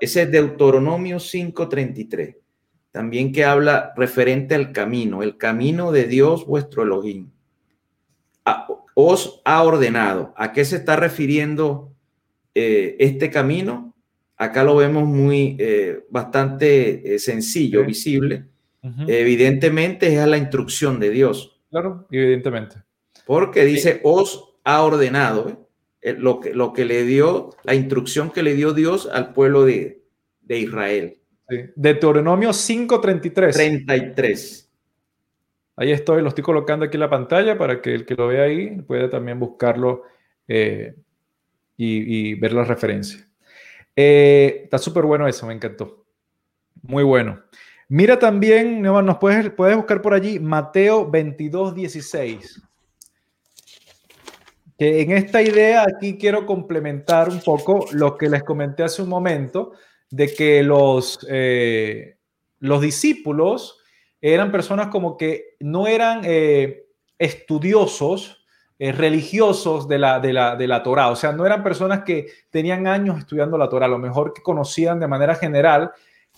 [0.00, 2.36] ese es Deuteronomio 5:33.
[2.90, 7.30] También que habla referente al camino, el camino de Dios vuestro Elohim.
[9.00, 10.34] Os ha ordenado.
[10.36, 11.94] ¿A qué se está refiriendo
[12.52, 13.94] eh, este camino?
[14.36, 18.46] Acá lo vemos muy, eh, bastante eh, sencillo, visible.
[19.06, 21.60] Evidentemente es a la instrucción de Dios.
[21.70, 22.82] Claro, evidentemente.
[23.24, 25.68] Porque dice, os ha ordenado.
[26.02, 30.02] Lo que, lo que le dio, la instrucción que le dio Dios al pueblo de,
[30.40, 31.18] de Israel.
[31.48, 31.56] Sí.
[31.76, 33.52] Deuteronomio 5.33.
[33.52, 34.67] 33.
[35.80, 38.42] Ahí estoy, lo estoy colocando aquí en la pantalla para que el que lo vea
[38.42, 40.02] ahí pueda también buscarlo
[40.48, 40.96] eh,
[41.76, 43.24] y, ver la referencia.
[43.94, 46.04] Eh, está súper bueno eso, me encantó.
[46.82, 47.44] Muy bueno.
[47.86, 52.62] Mira también, nos puedes, buscar por allí Mateo 22, 16
[54.76, 59.08] que en esta idea aquí quiero complementar un poco lo que les comenté hace un
[59.08, 59.72] momento,
[60.08, 62.16] de que los, eh,
[62.60, 63.77] los discípulos
[64.20, 66.86] eran personas como que no eran eh,
[67.18, 68.44] estudiosos,
[68.78, 72.26] eh, religiosos de la, de, la, de la Torah, o sea, no eran personas que
[72.50, 75.90] tenían años estudiando la Torah, a lo mejor que conocían de manera general,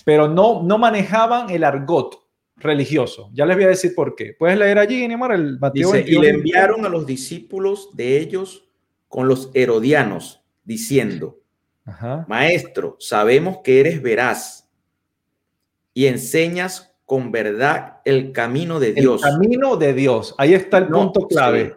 [0.04, 2.20] pero no, no manejaban el argot,
[2.60, 3.30] religioso.
[3.32, 4.34] Ya les voy a decir por qué.
[4.38, 8.68] Puedes leer allí, Neymar, el Mateo Y le enviaron a los discípulos de ellos
[9.08, 11.40] con los herodianos, diciendo,
[12.28, 14.70] Maestro, sabemos que eres veraz
[15.92, 19.20] y enseñas con verdad el camino de Dios.
[19.24, 20.32] El camino de Dios.
[20.38, 21.74] Ahí está el punto clave.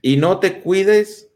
[0.00, 1.28] Y no te cuides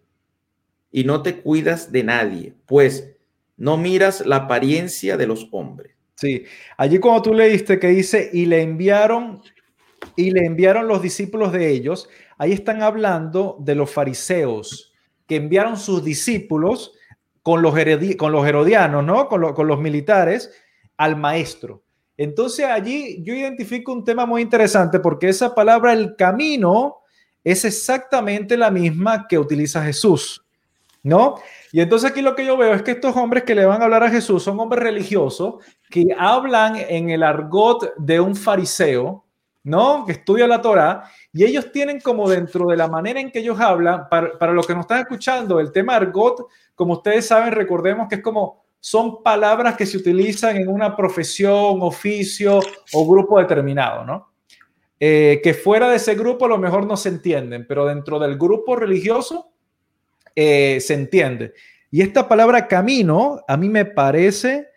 [0.93, 3.11] y no te cuidas de nadie, pues
[3.57, 6.45] no miras la apariencia de los hombres Sí,
[6.77, 9.43] allí cuando tú leíste que dice, y le enviaron,
[10.15, 12.09] y le enviaron los discípulos de ellos,
[12.39, 14.93] ahí están hablando de los fariseos,
[15.27, 16.93] que enviaron sus discípulos
[17.43, 17.75] con los,
[18.17, 19.29] con los herodianos, ¿no?
[19.29, 20.53] Con, con los militares
[20.97, 21.83] al maestro.
[22.21, 26.99] Entonces allí yo identifico un tema muy interesante porque esa palabra, el camino,
[27.43, 30.45] es exactamente la misma que utiliza Jesús,
[31.03, 31.37] ¿no?
[31.73, 33.87] Y entonces aquí lo que yo veo es que estos hombres que le van a
[33.87, 39.25] hablar a Jesús son hombres religiosos que hablan en el argot de un fariseo,
[39.65, 40.05] ¿no?
[40.05, 43.59] Que estudia la Torah y ellos tienen como dentro de la manera en que ellos
[43.59, 48.09] hablan, para, para los que nos están escuchando, el tema argot, como ustedes saben, recordemos
[48.11, 52.61] que es como son palabras que se utilizan en una profesión, oficio
[52.93, 54.31] o grupo determinado, ¿no?
[55.01, 58.37] eh, que fuera de ese grupo a lo mejor no se entienden, pero dentro del
[58.37, 59.51] grupo religioso
[60.37, 61.55] eh, se entiende.
[61.91, 64.69] Y esta palabra camino, a mí me parece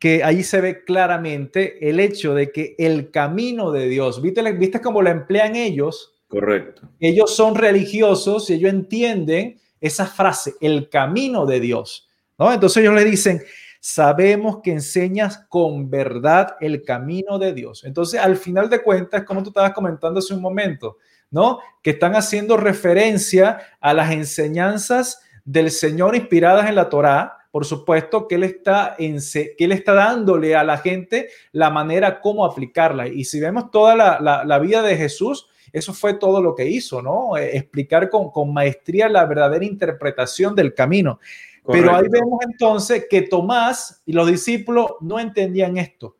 [0.00, 4.80] que ahí se ve claramente el hecho de que el camino de Dios, ¿viste, viste
[4.80, 6.20] cómo lo emplean ellos?
[6.26, 6.88] Correcto.
[6.98, 12.08] Ellos son religiosos y ellos entienden esa frase, el camino de Dios.
[12.38, 12.52] ¿No?
[12.52, 13.42] Entonces ellos le dicen,
[13.84, 17.82] sabemos que enseñas con verdad el camino de Dios.
[17.84, 20.98] Entonces, al final de cuentas, como tú estabas comentando hace un momento,
[21.32, 21.58] ¿no?
[21.82, 28.28] Que están haciendo referencia a las enseñanzas del Señor inspiradas en la Torá, por supuesto
[28.28, 33.08] que él está en, que él está dándole a la gente la manera como aplicarla.
[33.08, 37.36] Y si vemos toda la, vida de Jesús, eso fue todo lo que hizo, ¿no?
[37.36, 41.18] Eh, explicar con, con maestría la verdadera interpretación del camino.
[41.66, 46.16] Pero ahí vemos entonces que Tomás y los discípulos no entendían esto.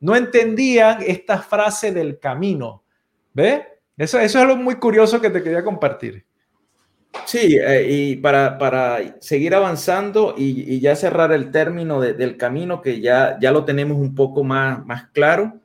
[0.00, 2.82] No entendían esta frase del camino.
[3.32, 3.66] ¿Ve?
[3.96, 6.24] Eso, eso es algo muy curioso que te quería compartir.
[7.26, 13.00] Sí, eh, y para, para, seguir avanzando y, ya cerrar el término del camino, que
[13.00, 15.60] ya, ya lo tenemos un poco más, más claro,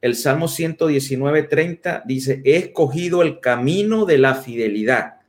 [0.00, 5.20] el Salmo 119, 30 dice, he escogido el camino de la fidelidad,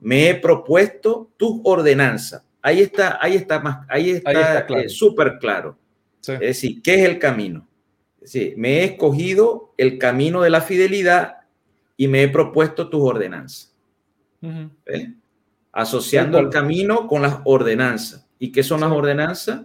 [0.00, 2.45] me he propuesto tus ordenanzas.
[2.66, 5.78] Ahí está, ahí está más, ahí está, eh, súper claro.
[6.18, 7.64] Es decir, ¿qué es el camino?
[8.24, 11.42] Sí, me he escogido el camino de la fidelidad
[11.96, 13.72] y me he propuesto tus ordenanzas.
[15.70, 18.26] Asociando el camino con las ordenanzas.
[18.40, 19.60] ¿Y qué son las ordenanzas?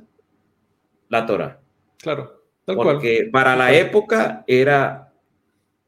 [1.10, 1.60] La Torah.
[1.98, 2.44] Claro.
[2.66, 5.12] Porque para la época era,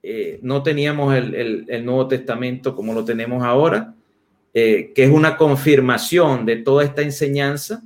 [0.02, 3.94] eh, no teníamos el, Nuevo Testamento como lo tenemos ahora,
[4.54, 7.82] eh, que es una confirmación de toda esta enseñanza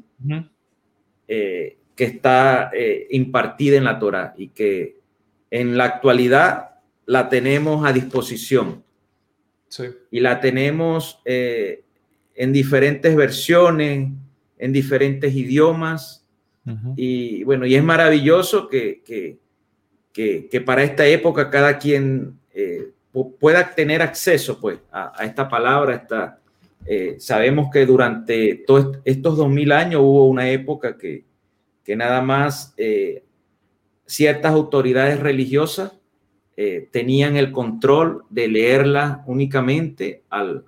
[1.28, 2.72] eh, que está
[3.10, 4.98] impartida en la Torah y que
[5.50, 6.72] en la actualidad
[7.06, 8.84] la tenemos a disposición.
[10.12, 11.84] Y la tenemos eh,
[12.36, 14.10] en diferentes versiones,
[14.58, 16.24] en diferentes idiomas.
[16.98, 19.02] Y bueno, y es maravilloso que,
[20.14, 22.92] que, para esta época cada quien eh,
[23.40, 25.96] pueda tener acceso pues, a, esta palabra.
[25.96, 26.40] Esta,
[26.86, 31.26] eh, sabemos que durante todos estos dos mil años hubo una época que,
[31.84, 32.76] que nada más
[34.08, 35.94] ciertas autoridades religiosas
[36.56, 40.66] eh, tenían el control de leerla únicamente al,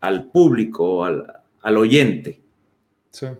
[0.00, 1.26] al público, al,
[1.62, 2.40] al oyente.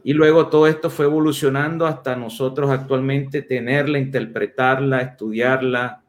[0.02, 6.02] Y luego todo esto fue evolucionando hasta nosotros actualmente tenerla, interpretarla, estudiarla,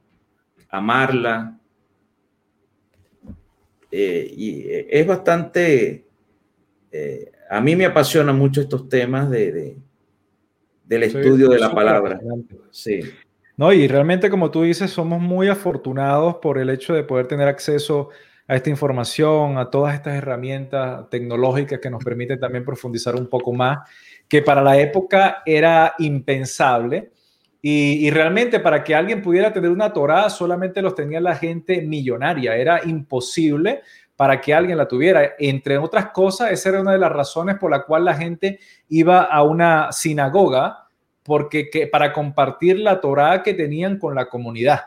[0.69, 1.59] amarla.
[3.91, 6.05] Eh, y es bastante,
[6.91, 9.77] eh, a mí me apasiona mucho estos temas de,
[10.85, 12.19] del estudio de la palabra.
[12.69, 13.01] Sí.
[13.57, 17.47] No, y realmente, como tú dices, somos muy afortunados por el hecho de poder tener
[17.47, 18.09] acceso
[18.47, 23.53] a esta información, a todas estas herramientas tecnológicas que nos permiten también profundizar un poco
[23.53, 23.87] más,
[24.27, 27.11] que para la época era impensable.
[27.63, 32.55] Y, realmente para que alguien pudiera tener una Torah solamente los tenía la gente millonaria,
[32.55, 33.81] era imposible
[34.15, 35.33] para que alguien la tuviera.
[35.37, 39.23] Entre otras cosas, esa era una de las razones por la cual la gente iba
[39.23, 40.87] a una sinagoga
[41.23, 44.81] porque que, para compartir la Torah que tenían con la comunidad,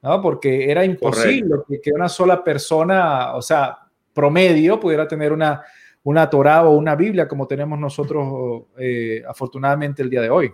[0.00, 0.22] ¿no?
[0.22, 3.78] Porque era imposible que, una sola persona, o sea,
[4.14, 5.62] promedio, pudiera tener una,
[6.04, 10.52] una Torah o una Biblia como tenemos nosotros eh, afortunadamente el día de hoy.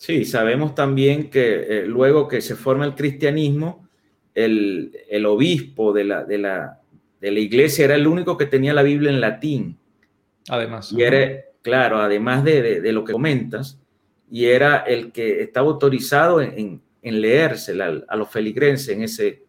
[0.00, 3.86] Sí, sabemos también que eh, luego que se forma el cristianismo,
[4.34, 6.80] el, el obispo de la, de, la,
[7.20, 9.76] de la iglesia era el único que tenía la Biblia en latín.
[10.48, 10.90] Además.
[10.90, 13.78] Y era, claro, además de, de, lo que comentas,
[14.30, 19.42] y era el que estaba autorizado en, en leérsela a los feligrenses en, ese,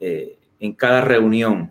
[0.00, 1.70] eh, en cada reunión.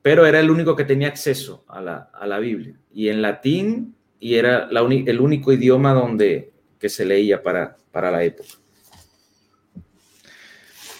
[0.00, 2.74] Pero era el único que tenía acceso a la, a la Biblia.
[2.94, 8.10] Y en latín, y era la el único idioma donde que se leía para, para
[8.10, 8.48] la época.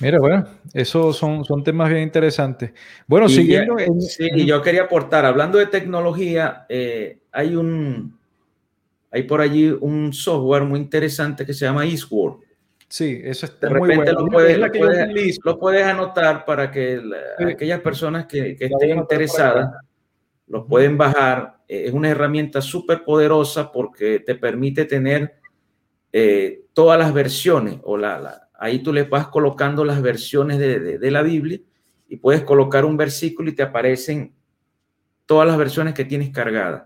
[0.01, 2.73] Mira, bueno, esos son, son temas bien interesantes.
[3.07, 3.77] Bueno, siguiendo.
[4.01, 8.19] Sí, y yo quería aportar, hablando de tecnología, eh, hay un,
[9.11, 12.41] hay por allí un software muy interesante que se llama Eastward.
[12.89, 14.59] Sí, eso está de repente Lo, puedes,
[15.43, 17.01] lo, puedes, anotar para que
[17.45, 19.73] aquellas personas que, estén interesadas
[20.47, 21.59] lo pueden bajar.
[21.69, 25.37] Eh, es una herramienta súper poderosa porque te permite tener
[26.13, 31.11] eh, todas las versiones o la, ahí tú le vas colocando las versiones de, de
[31.11, 31.61] la Biblia
[32.09, 34.35] y puedes colocar un versículo y te aparecen
[35.27, 36.85] todas las versiones que tienes cargadas.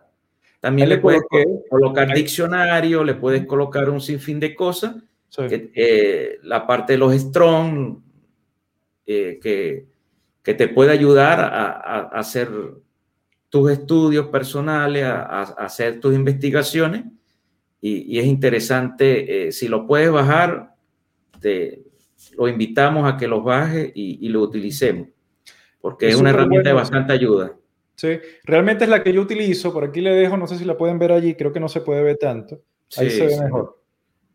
[0.60, 1.22] También le puedes
[1.68, 4.94] colocar diccionario, le puedes colocar un sinfín de cosas
[5.38, 8.02] eh, la parte de los strong,
[9.06, 9.86] eh, que,
[10.42, 12.48] que, te puede ayudar a, hacer
[13.50, 17.04] tus estudios personales, a, hacer tus investigaciones.
[17.82, 20.74] Y, es interesante, eh, si lo puedes bajar,
[21.40, 21.82] te,
[22.36, 25.08] lo invitamos a que los baje y, lo utilicemos,
[25.80, 27.54] porque es, una herramienta de bastante ayuda.
[27.96, 29.72] Sí, realmente es la que yo utilizo.
[29.72, 31.82] Por aquí le dejo, no sé si la pueden ver allí, creo que no se
[31.82, 32.62] puede ver tanto.
[32.96, 33.78] Ahí se ve mejor.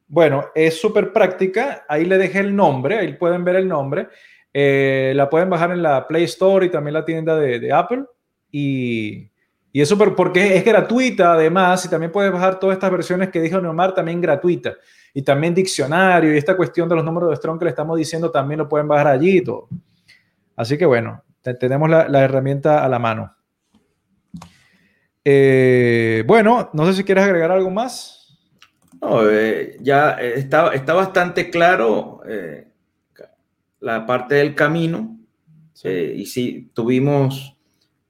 [0.07, 1.86] Bueno, es súper práctica.
[1.88, 4.07] Ahí le dejé el nombre, ahí pueden ver el nombre.
[4.53, 8.05] Eh, la pueden bajar en la Play Store y también la tienda de, Apple.
[8.52, 9.30] Y,
[9.72, 13.41] y es súper, porque es, gratuita además, y también puedes bajar todas estas versiones que
[13.41, 14.76] dijo Neomar, también gratuita.
[15.14, 18.32] Y también diccionario y esta cuestión de los números de Strong que le estamos diciendo,
[18.32, 19.68] también lo pueden bajar allí y todo.
[20.56, 21.24] Así que bueno,
[21.60, 23.36] tenemos la, herramienta a la mano.
[25.24, 28.39] Eh, bueno, no sé si quieres agregar algo más.
[29.02, 32.68] No, eh, ya está, está, bastante claro eh,
[33.80, 35.20] la parte del camino.
[35.84, 37.55] Eh, y sí, tuvimos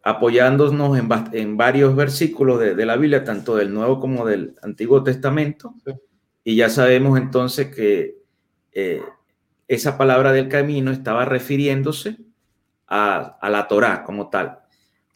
[0.05, 0.97] apoyándonos
[1.33, 5.73] en, varios versículos de, la Biblia, tanto del Nuevo como del Antiguo Testamento.
[6.43, 8.19] Y ya sabemos entonces que
[9.67, 12.17] esa palabra del camino estaba refiriéndose
[12.87, 14.59] a, la Torá como tal.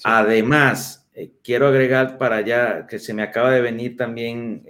[0.04, 1.08] Además,
[1.44, 4.66] quiero agregar para allá que se me acaba de venir también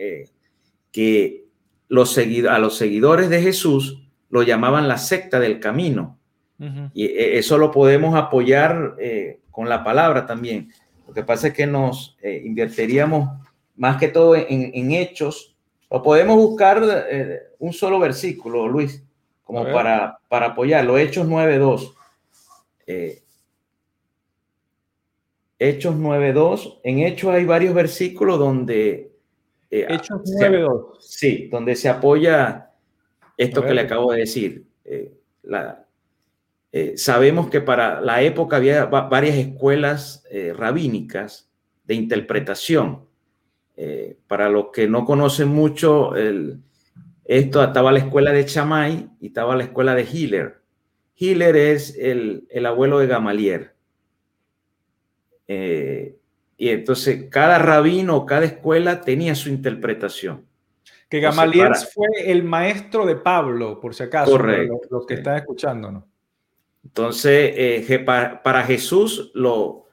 [0.92, 1.46] que
[1.88, 6.20] los a los seguidores de Jesús lo llamaban la secta del camino.
[6.94, 10.72] Y eh, eso lo podemos apoyar eh, con la palabra también.
[11.06, 13.30] Lo que pasa es que nos eh, invertiríamos
[13.76, 15.54] más que todo en, hechos.
[15.90, 16.82] O podemos buscar
[17.60, 19.04] un solo versículo, Luis,
[19.44, 20.98] como para, para apoyarlo.
[20.98, 21.94] Hechos 9.2.
[25.60, 26.80] Hechos 9.2.
[26.84, 29.12] En Hechos hay varios versículos donde
[29.70, 31.02] eh, Hechos 9.2.
[31.02, 32.72] Sí, donde se apoya
[33.36, 34.66] esto que le acabo de decir.
[34.86, 35.14] Eh,
[36.72, 40.24] eh, sabemos que para la época había varias escuelas
[40.56, 41.50] rabínicas
[41.86, 43.08] de interpretación.
[44.28, 46.60] para los que no conocen mucho, el,
[47.26, 50.62] esto estaba la escuela de Chamay y estaba la escuela de Hiller.
[51.16, 53.72] Hiller es el, el abuelo de Gamaliel.
[56.60, 60.46] Y entonces cada rabino, cada escuela tenía su interpretación.
[61.08, 66.04] Que Gamaliel fue el maestro de Pablo, por si acaso, correcto, los, que están escuchándonos.
[66.84, 69.88] Entonces, eh, para, Jesús lo,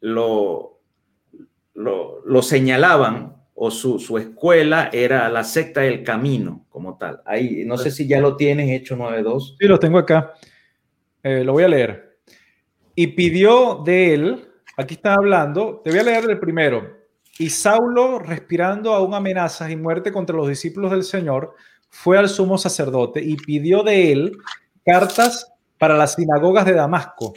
[0.00, 0.80] lo,
[1.74, 7.22] lo, señalaban, o su, su, escuela era la secta del camino, como tal.
[7.24, 9.56] Ahí, no sé si ya lo tienes hecho 9.2.
[9.58, 10.34] Sí, lo tengo acá.
[11.22, 12.18] Eh, lo voy a leer.
[12.96, 17.04] Y pidió de él Aquí está hablando, te voy a leer el primero.
[17.38, 21.54] Y Saulo, respirando aún amenazas y muerte contra los discípulos del Señor,
[21.90, 24.38] fue al sumo sacerdote y pidió de él
[24.84, 27.34] cartas para las sinagogas de Damasco,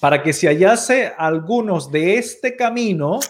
[0.00, 3.20] para que si hallase algunos de este camino,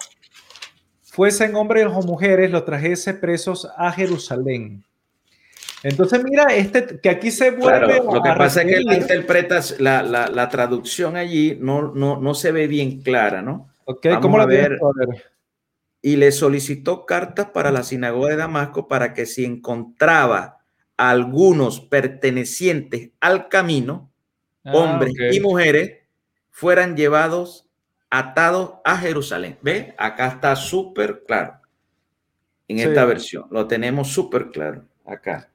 [1.03, 4.85] fuesen hombres o mujeres, los trajese presos a Jerusalén.
[5.85, 7.99] Entonces, mira, este, que aquí se vuelve.
[8.03, 12.53] lo que pasa es que la interpretas, la, la, traducción allí no, no, no, se
[12.53, 13.69] ve bien clara, ¿no?
[13.85, 14.79] Ok, ¿cómo la ver?
[16.01, 20.64] Y le solicitó cartas para la sinagoga de Damasco para que si encontraba
[20.97, 24.13] algunos pertenecientes al camino,
[24.65, 25.99] ah, hombres y mujeres,
[26.51, 27.69] fueran llevados
[28.11, 29.59] atados a Jerusalén.
[29.63, 29.95] ¿Ve?
[29.99, 31.55] Acá está súper claro.
[32.69, 33.47] En esta versión.
[33.51, 35.51] Lo tenemos súper claro acá.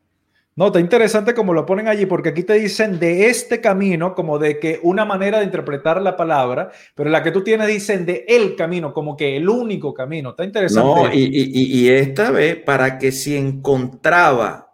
[0.60, 4.40] No, está interesante como lo ponen allí, porque aquí te dicen de este camino, como
[4.40, 8.26] de que una manera de interpretar la palabra, pero la que tú tienes dicen de
[8.28, 10.32] el camino, como que el único camino.
[10.32, 11.02] Está interesante.
[11.02, 14.69] No, y, esta vez, para que si encontraba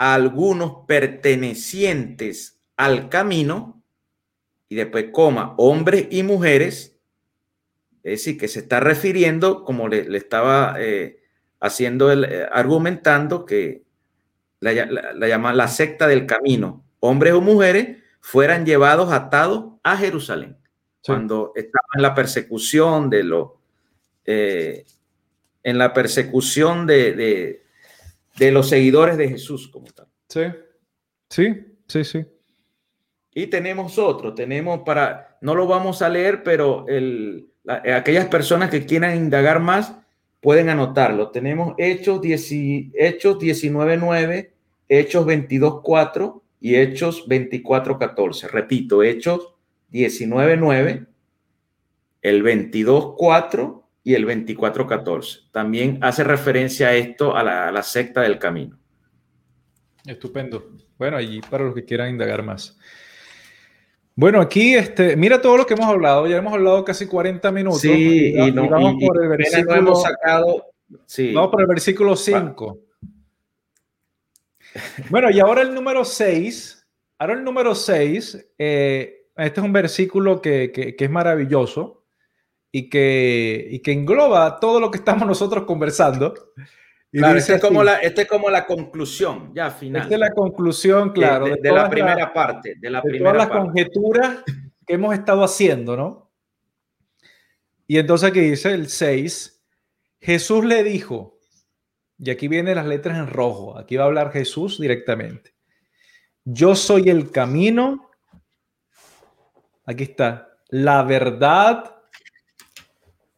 [0.00, 3.82] a algunos pertenecientes al camino,
[4.66, 6.96] y después coma, hombres y mujeres,
[8.02, 11.20] es decir, que se está refiriendo, como le, estaba eh,
[11.60, 13.82] haciendo, el, eh, argumentando que
[14.60, 20.56] la, la, la secta del camino, hombres o mujeres, fueran llevados atados a Jerusalén.
[21.04, 23.50] Cuando estaban en la persecución de los,
[24.24, 24.86] eh,
[25.62, 27.59] en la persecución de, de,
[28.50, 30.06] los seguidores de Jesús como tal.
[30.28, 30.42] Sí,
[31.28, 31.54] sí,
[31.86, 32.24] sí, sí.
[33.32, 38.86] Y tenemos otro, tenemos para, no lo vamos a leer, pero el, aquellas personas que
[38.86, 39.94] quieran indagar más,
[40.40, 41.30] pueden anotarlo.
[41.30, 42.52] Tenemos Hechos, 10,
[42.94, 44.50] Hechos 19.9,
[44.88, 48.48] Hechos 22.4 y Hechos 24.14.
[48.48, 49.54] Repito, Hechos
[49.92, 51.06] 19.9,
[52.22, 53.79] el 22.4
[54.10, 55.50] y el 24.14.
[55.52, 58.76] También hace referencia a esto, a la, secta del camino.
[60.04, 60.72] Estupendo.
[60.98, 62.76] Bueno, allí para los que quieran indagar más.
[64.16, 66.26] Bueno, aquí, este, mira todo lo que hemos hablado.
[66.26, 67.80] Ya hemos hablado casi 40 minutos.
[67.80, 69.76] Sí, y, vamos por el versículo.
[69.76, 70.66] Hemos sacado,
[71.06, 71.32] sí.
[71.32, 72.78] Vamos por el versículo 5.
[75.08, 76.84] Bueno, y ahora el número 6.
[77.18, 78.54] Ahora el número 6.
[78.58, 81.99] Eh, este es un versículo que, que, que es maravilloso
[82.72, 86.34] y que, y que engloba todo lo que estamos nosotros conversando.
[87.12, 90.02] Y claro, este, es como la, este es como la conclusión, ya final.
[90.02, 91.46] Esta es la conclusión, claro.
[91.46, 94.44] De, la primera parte, de la primera todas las conjeturas
[94.86, 96.30] que hemos estado haciendo, ¿no?
[97.88, 99.64] Y entonces aquí dice el 6,
[100.20, 101.40] Jesús le dijo,
[102.16, 105.54] y aquí vienen las letras en rojo, aquí va a hablar Jesús directamente.
[106.44, 108.10] Yo soy el camino,
[109.84, 111.99] aquí está, la verdad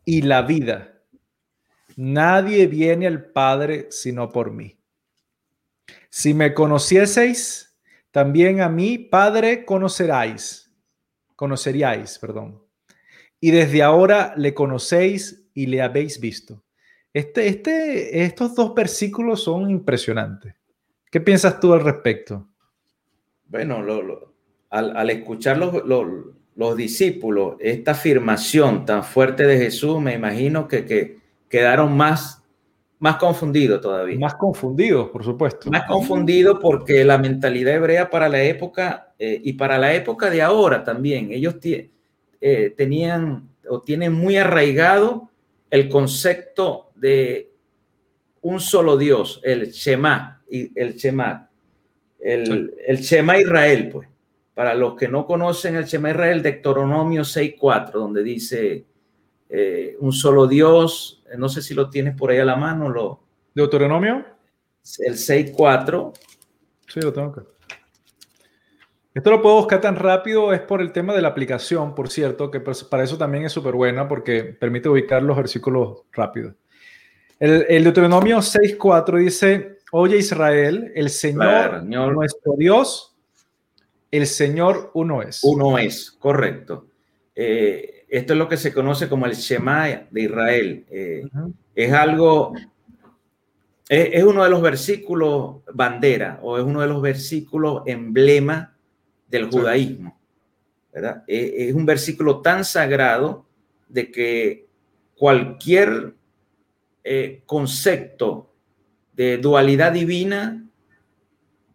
[0.04, 1.02] y la vida.
[1.96, 4.78] Nadie viene al Padre sino por mí.
[6.08, 7.78] Si me conocieseis,
[8.10, 10.70] también a mí, Padre, conoceráis,
[11.36, 12.62] conoceríais, perdón.
[13.40, 16.62] Y desde ahora le conocéis y le habéis visto.
[17.12, 20.54] Este, este, estos dos versículos son impresionantes.
[21.10, 22.48] ¿Qué piensas tú al respecto?
[23.46, 23.84] Bueno,
[24.70, 25.72] al, al, escuchar los,
[26.54, 32.42] los discípulos esta afirmación tan fuerte de Jesús, me imagino que, quedaron más,
[32.98, 34.18] más confundidos todavía.
[34.18, 35.70] Más confundidos, por supuesto.
[35.70, 40.40] Más confundidos porque la mentalidad hebrea para la época eh, y para la época de
[40.40, 41.56] ahora también, ellos
[42.40, 45.30] eh, tenían o tienen muy arraigado
[45.70, 47.50] el concepto de
[48.40, 51.48] un solo Dios, el Shema, el Shema,
[52.18, 54.08] el, el Shema Israel, pues
[54.54, 58.86] para los que no conocen el Shema Israel, Deuteronomio 6.4, donde dice
[59.48, 62.88] eh, un solo Dios, no sé si lo tienes por ahí a la mano.
[62.88, 63.20] Lo,
[63.54, 64.24] ¿Deuteronomio?
[64.98, 66.12] El 6.4.
[66.88, 67.44] Sí, lo tengo acá.
[69.14, 72.50] Esto lo puedo buscar tan rápido, es por el tema de la aplicación, por cierto,
[72.50, 76.54] que pues, para eso también es súper buena porque permite ubicar los versículos rápido.
[77.38, 83.11] El, el Deuteronomio 6.4 dice, oye Israel, el Señor, nuestro Dios,
[84.12, 85.42] el Señor uno es.
[85.42, 86.86] Uno es, correcto.
[87.34, 90.84] Eh, esto es lo que se conoce como el Shema de Israel.
[90.90, 91.22] Eh,
[91.74, 92.52] es algo,
[93.88, 98.76] es, uno de los versículos bandera o es uno de los versículos emblema
[99.28, 100.20] del judaísmo.
[100.92, 101.24] ¿verdad?
[101.26, 103.46] Eh, es un versículo tan sagrado
[103.88, 104.66] de que
[105.16, 106.14] cualquier
[107.46, 108.52] concepto
[109.12, 110.64] de dualidad divina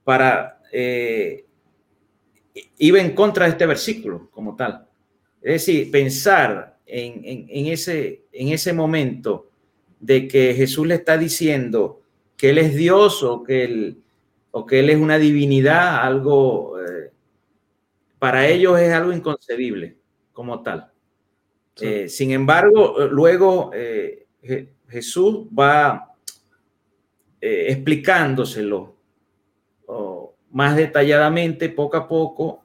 [0.05, 0.61] para
[2.77, 4.87] iba en contra de este versículo como tal.
[5.41, 9.49] Es decir, pensar en, ese, en ese momento
[9.99, 12.01] de que Jesús le está diciendo
[12.35, 13.97] que Él es Dios o que Él,
[14.51, 17.11] o que él es una divinidad, algo, eh,
[18.17, 19.97] para ellos es algo inconcebible
[20.33, 20.91] como tal.
[21.79, 24.25] Eh, sin embargo, luego eh,
[24.89, 26.15] Jesús va
[27.39, 28.96] explicándoselo
[30.51, 32.63] más detalladamente, poco a poco,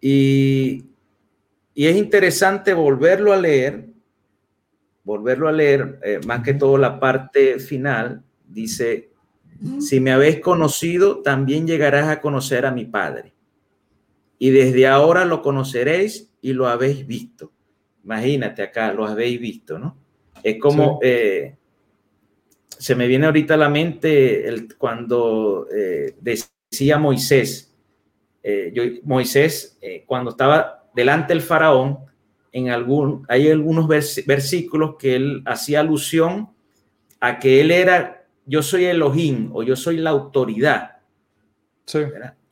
[0.00, 0.84] y,
[1.74, 3.86] es interesante volverlo a leer,
[5.04, 9.10] volverlo a leer, eh, más que todo la parte final, dice,
[9.80, 13.32] si me habéis conocido, también llegarás a conocer a mi Padre.
[14.38, 17.52] Y desde ahora lo conoceréis y lo habéis visto.
[18.04, 19.96] Imagínate acá, lo habéis visto, ¿no?
[20.42, 21.56] Es como, eh,
[22.68, 26.46] se me viene ahorita a la mente el, cuando eh, decía
[26.98, 27.74] Moisés,
[28.42, 31.98] eh, yo, Moisés, eh, cuando estaba delante del faraón,
[32.52, 36.50] en algún, hay algunos versículos que él hacía alusión
[37.20, 40.98] a que él era, yo soy Elohim o yo soy la autoridad.
[41.84, 42.00] Sí.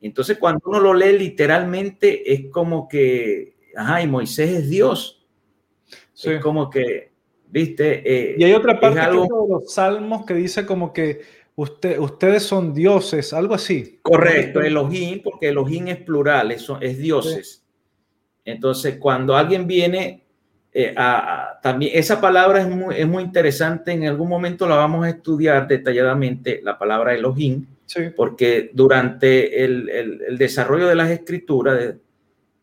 [0.01, 5.25] Entonces, cuando uno lo lee literalmente, es como que, ajá, y Moisés es Dios.
[6.23, 7.11] Es como que,
[7.47, 8.01] viste.
[8.05, 11.21] Eh, y hay otra parte de los salmos que dice como que
[11.57, 13.99] ustedes son dioses, algo así.
[14.03, 17.63] Correcto, Elohim, porque Elohim es plural, eso es dioses.
[18.45, 20.23] Entonces, cuando alguien viene
[20.71, 25.05] eh, a, también, esa palabra es muy, es muy, interesante, en algún momento la vamos
[25.05, 27.65] a estudiar detalladamente, la palabra Elohim,
[28.15, 31.95] porque durante el, el, desarrollo de las escrituras,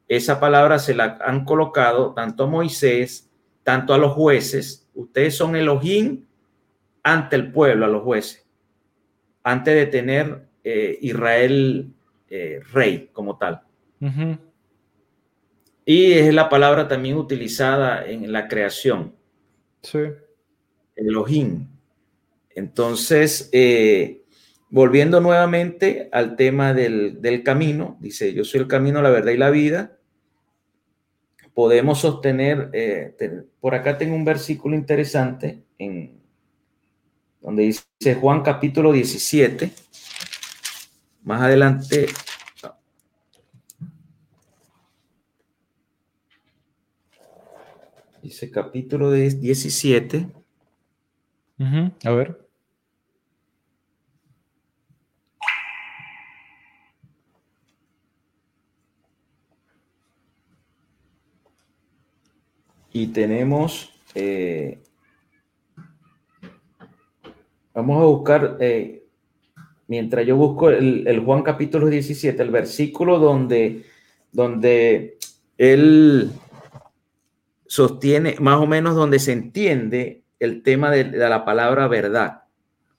[0.07, 3.29] esa palabra se la han colocado tanto a Moisés,
[3.65, 6.25] tanto a los jueces, ustedes son Elohim
[7.03, 8.44] ante el pueblo, a los jueces
[9.45, 11.93] antes de tener eh, Israel
[12.29, 13.63] eh, rey como tal.
[15.87, 19.15] Y es la palabra también utilizada en la creación.
[19.83, 20.01] Sí.
[20.97, 21.69] Elohim.
[22.51, 24.23] Entonces, eh,
[24.71, 29.51] volviendo nuevamente al tema del, camino, dice, yo soy el camino, la verdad y la
[29.51, 29.99] vida,
[31.53, 33.15] podemos sostener, eh,
[33.61, 36.21] por acá tengo un versículo interesante en
[37.45, 39.71] donde dice Juan capítulo 17,
[41.23, 42.09] más adelante
[48.25, 50.27] dice capítulo 17.
[52.05, 52.49] A ver.
[62.93, 64.81] Y tenemos, eh,
[67.75, 69.05] vamos a buscar, eh,
[69.89, 73.85] mientras yo busco el, Juan capítulo 17, el versículo donde,
[74.33, 75.19] donde
[75.59, 76.31] él
[77.67, 82.45] sostiene, más o menos donde se entiende el tema de, la palabra verdad.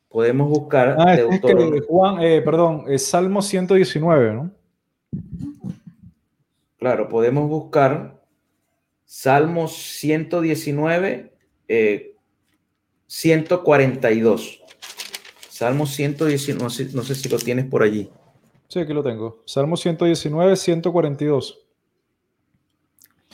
[0.10, 0.96] Podemos buscar.
[1.00, 4.52] Ah, es que Juan, eh, perdón, es Salmo 119, ¿no?
[6.78, 8.22] Claro, podemos buscar
[9.06, 11.34] Salmos 119,
[13.08, 14.64] 142.
[15.56, 18.12] Salmo 119, no sé, no sé si lo tienes por allí.
[18.68, 19.41] Sí, aquí lo tengo.
[19.45, 21.66] Salmo 119, 142.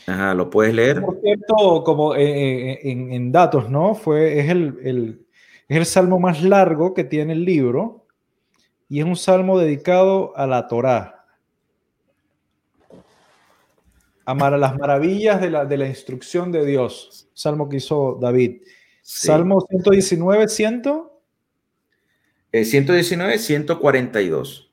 [0.05, 1.01] Ajá, ¿lo puedes leer?
[1.01, 3.95] Por cierto, como eh, eh, en, datos, ¿no?
[3.95, 5.25] Fue, es el,
[5.67, 8.05] es el salmo más largo que tiene el libro
[8.87, 11.25] y es un salmo dedicado a la Torá,
[14.25, 17.31] a las maravillas de la, de la, instrucción de Dios.
[17.33, 18.61] Salmo que hizo David.
[19.01, 21.10] Salmo 119, 100.
[22.51, 24.71] 119, 142.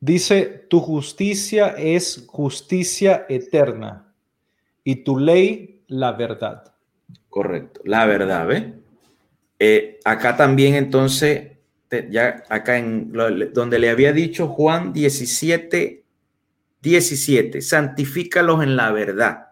[0.00, 4.12] Dice, tu justicia es justicia eterna
[4.82, 6.74] y tu ley la verdad.
[7.30, 8.74] Correcto, la verdad, ¿ve?
[9.58, 11.52] Eh, acá también entonces,
[12.10, 13.12] ya acá en
[13.52, 16.04] donde le había dicho Juan 17,
[16.82, 19.48] 17, santifícalos en la verdad.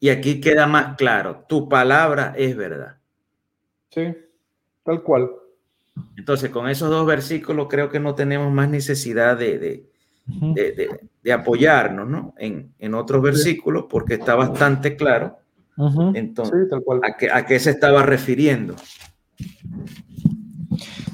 [0.00, 2.98] Y aquí queda más claro, tu palabra es verdad.
[3.90, 4.12] Sí,
[4.82, 5.30] tal cual.
[6.16, 9.88] Entonces, con esos dos versículos creo que no tenemos más necesidad de,
[10.26, 12.34] de, apoyarnos ¿no?
[12.38, 15.38] en, en otros versículos porque está bastante claro.
[16.14, 17.00] Entonces, tal cual.
[17.02, 18.76] A, qué, a, qué, se estaba refiriendo?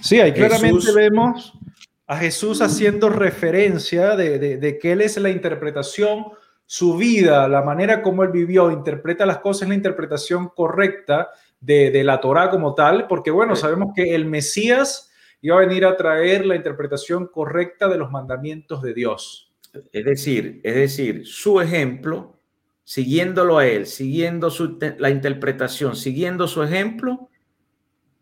[0.03, 1.59] Sí, ahí claramente vemos
[2.07, 6.27] a Jesús haciendo referencia de, que Él es la interpretación,
[6.65, 11.29] su vida, la manera como Él vivió, interpreta las cosas, la interpretación correcta
[11.61, 15.97] de, la Torah como tal, porque bueno, sabemos que el Mesías iba a venir a
[15.97, 19.53] traer la interpretación correcta de los mandamientos de Dios.
[19.93, 22.41] Es decir, es decir, su ejemplo,
[22.85, 27.29] siguiéndolo a Él, siguiendo su, la interpretación, siguiendo su ejemplo,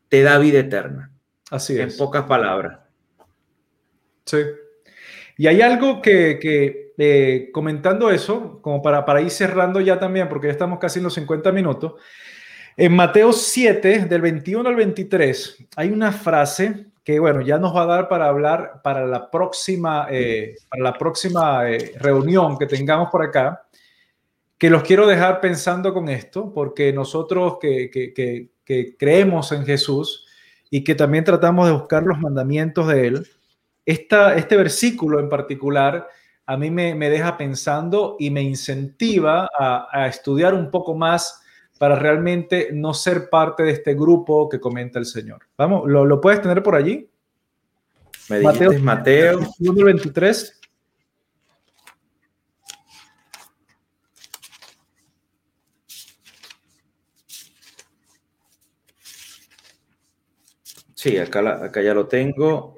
[0.09, 1.12] te da vida eterna.
[1.51, 1.93] Así es.
[1.93, 2.80] En pocas palabras.
[4.24, 4.39] Sí.
[5.39, 10.49] Y hay algo que, eh, comentando eso, como para, para ir cerrando ya también, porque
[10.49, 11.95] ya estamos casi en los 50 minutos,
[12.77, 17.83] en Mateo 7, del 21 al 23, hay una frase que, bueno, ya nos va
[17.83, 23.09] a dar para hablar para la próxima, eh, para la próxima eh, reunión que tengamos
[23.11, 23.66] por acá,
[24.59, 30.27] que los quiero dejar pensando con esto, porque nosotros que, que creemos en Jesús
[30.70, 33.29] y que también tratamos de buscar los mandamientos de Él,
[33.87, 36.09] este versículo en particular
[36.45, 41.43] a mí me, deja pensando y me incentiva a, estudiar un poco más
[41.79, 45.41] para realmente no ser parte de este grupo que comenta el Señor.
[45.57, 47.09] Vamos, ¿lo, puedes tener por allí?
[48.29, 50.61] Me Mateo, Mateo 23.
[60.95, 62.77] Sí, acá, acá ya lo tengo.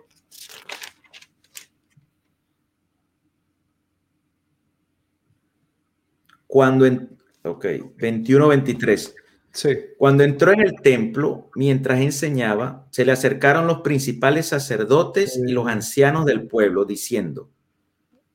[6.49, 7.18] cuando en,
[7.53, 7.65] ok,
[7.99, 9.15] 21-23.
[9.51, 9.77] Sí.
[9.97, 15.67] Cuando entró en el templo, mientras enseñaba, se le acercaron los principales sacerdotes y los
[15.67, 17.51] ancianos del pueblo, diciendo,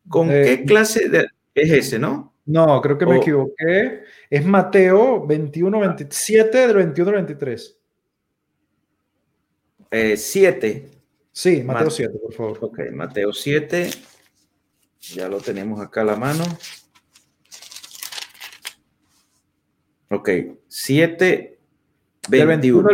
[0.10, 1.28] ¿con eh, qué clase de...
[1.56, 2.34] Es ese, ¿no?
[2.46, 4.04] No, creo que me equivoqué.
[4.30, 7.78] Es Mateo 21, 27 del 21 al 23.
[10.16, 10.90] 7.
[11.32, 12.58] sí, Mateo 7, por favor.
[12.62, 13.92] Ok, Mateo 7.
[15.14, 16.44] Ya lo tenemos acá a la mano.
[20.14, 20.30] Ok,
[20.68, 21.60] 7,
[22.30, 22.90] 21.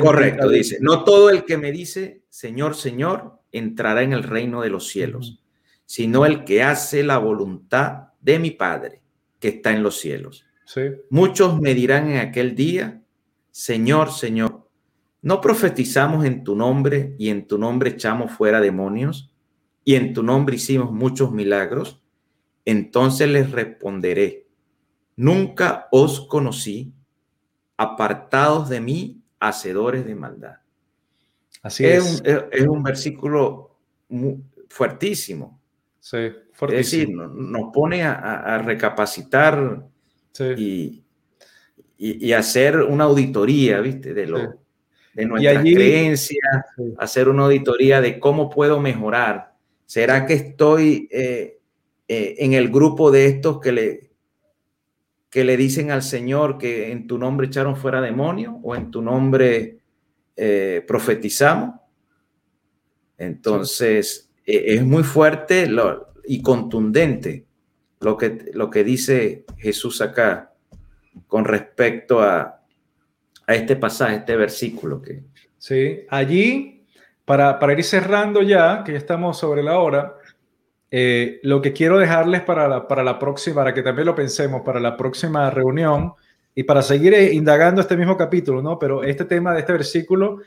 [0.00, 4.70] Correcto, dice, no todo el que me dice, Señor, Señor, entrará en el reino de
[4.70, 5.42] los cielos,
[5.84, 9.02] sino el que hace la voluntad de mi Padre,
[9.38, 10.44] que está en los cielos.
[10.64, 10.82] Sí.
[11.10, 13.02] Muchos me dirán en aquel día,
[13.50, 14.66] Señor, Señor,
[15.26, 19.34] ¿No profetizamos en tu nombre y en tu nombre echamos fuera demonios
[19.84, 22.00] y en tu nombre hicimos muchos milagros?
[22.64, 24.45] Entonces les responderé,
[25.16, 26.92] nunca os conocí,
[27.76, 30.56] apartados de mí, hacedores de maldad.
[31.62, 32.22] Así es.
[32.24, 33.76] Es un, versículo
[34.68, 35.60] fuertísimo.
[35.98, 36.80] Sí, fuertísimo.
[36.80, 39.84] Es decir, nos pone a, recapacitar
[40.56, 41.02] y,
[41.98, 44.14] y, hacer una auditoría, ¿viste?
[44.14, 44.38] De, lo,
[45.16, 46.64] de nuestras creencias,
[46.98, 49.54] hacer una auditoría de cómo puedo mejorar.
[49.86, 51.58] ¿Será que estoy eh,
[52.06, 54.05] eh, en el grupo de estos que le,
[55.30, 59.02] que le dicen al Señor que en tu nombre echaron fuera demonios o en tu
[59.02, 59.78] nombre
[60.36, 61.80] eh, profetizamos.
[63.18, 65.68] Entonces, e, es muy fuerte
[66.26, 67.46] y contundente
[68.00, 70.52] lo que, lo que dice Jesús acá
[71.26, 72.62] con respecto a,
[73.46, 75.00] a este pasaje, este versículo.
[75.00, 75.24] Que...
[75.58, 76.84] Sí, allí,
[77.24, 80.15] para, para ir cerrando ya, que ya estamos sobre la hora,
[80.90, 84.62] eh, lo que quiero dejarles para la, para la próxima, para que también lo pensemos,
[84.62, 86.12] para la próxima reunión
[86.54, 88.78] y para seguir eh, indagando este mismo capítulo, ¿no?
[88.78, 90.38] Pero este tema de este versículo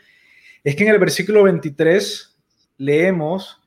[0.63, 2.37] es que en el versículo 23
[2.77, 3.59] leemos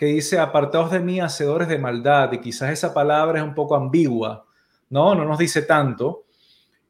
[0.00, 3.76] que dice, apartados de mí, hacedores de maldad, y quizás esa palabra es un poco
[3.76, 4.46] ambigua,
[4.88, 5.14] ¿no?
[5.14, 6.24] No nos dice tanto,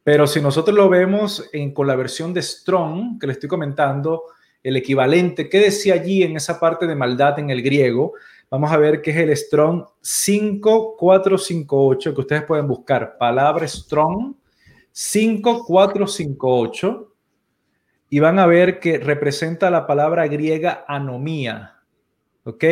[0.04, 4.26] pero si nosotros lo vemos en, con la versión de Strong, que le estoy comentando,
[4.62, 8.12] el equivalente, ¿qué decía allí en esa parte de maldad en el griego?
[8.50, 13.16] Vamos a ver qué es el Strong 5458, que ustedes pueden buscar.
[13.16, 14.34] Palabra Strong
[14.90, 17.06] 5458.
[18.12, 21.76] Y van a ver que representa la palabra griega anomía.
[22.42, 22.64] ¿Ok?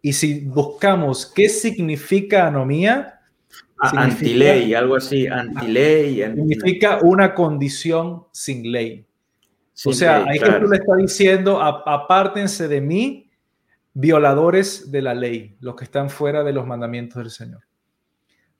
[0.00, 3.22] Y si buscamos qué significa anomía,
[3.76, 6.22] antiley, algo así, antiley.
[6.22, 9.04] Significa una condición sin ley.
[9.84, 13.21] o sea, ahí que tú le está diciendo, apártense de mí
[13.94, 17.62] violadores de la ley, los que están fuera de los mandamientos del Señor.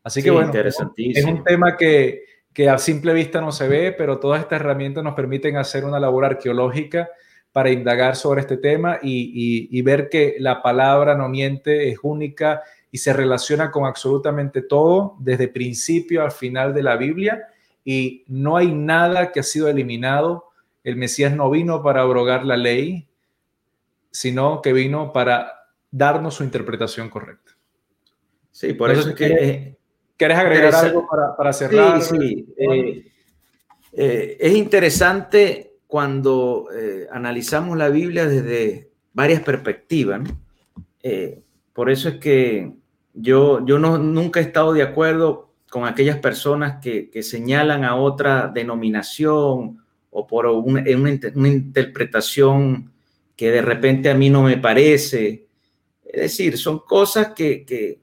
[0.04, 4.18] Así que bueno, es un tema que, que a simple vista no se ve, pero
[4.18, 7.08] todas estas herramientas nos permiten hacer una labor arqueológica
[7.52, 12.62] para indagar sobre este tema y, y, ver que la palabra no miente, es única
[12.90, 17.48] y se relaciona con absolutamente todo, desde principio al final de la Biblia,
[17.84, 20.46] y no hay nada que ha sido eliminado.
[20.82, 23.06] El Mesías no vino para abrogar la ley,
[24.12, 27.52] sino que vino para darnos su interpretación correcta.
[28.52, 29.76] Sí, por eso es que...
[30.16, 31.06] ¿Quieres agregar algo
[31.36, 32.00] para, cerrar?
[32.00, 32.54] Sí, sí.
[32.56, 33.06] Eh,
[33.92, 40.20] eh, es interesante cuando eh, analizamos la Biblia desde varias perspectivas.
[41.72, 42.72] por eso es que
[43.14, 48.46] yo, yo no, nunca he estado de acuerdo con aquellas personas que, señalan a otra
[48.46, 50.84] denominación o por una,
[51.34, 52.92] una interpretación
[53.36, 55.46] que de repente a mí no me parece.
[56.04, 58.00] Es decir, son cosas que, que,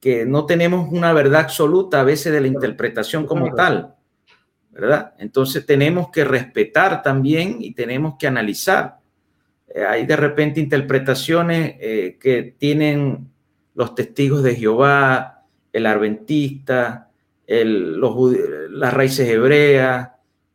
[0.00, 3.94] que no tenemos una verdad absoluta a veces de la interpretación como tal,
[4.70, 5.14] ¿verdad?
[5.18, 8.98] Entonces tenemos que respetar también y tenemos que analizar.
[9.66, 13.30] Eh, hay de repente interpretaciones eh, que tienen
[13.74, 17.10] los testigos de Jehová, el adventista,
[17.46, 18.14] el, los,
[18.70, 20.10] las raíces hebreas,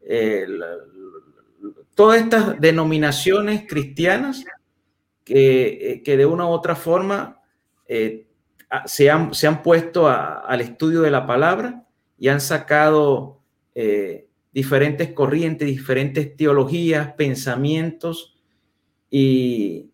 [0.05, 0.63] el,
[1.99, 4.45] todas estas denominaciones cristianas
[5.25, 7.41] que, eh, que de una u otra forma
[7.89, 8.25] eh,
[8.85, 11.85] se, han, se, han, puesto al estudio de la palabra
[12.17, 13.41] y han sacado
[13.75, 18.39] eh, diferentes corrientes, diferentes teologías, pensamientos
[19.09, 19.91] y,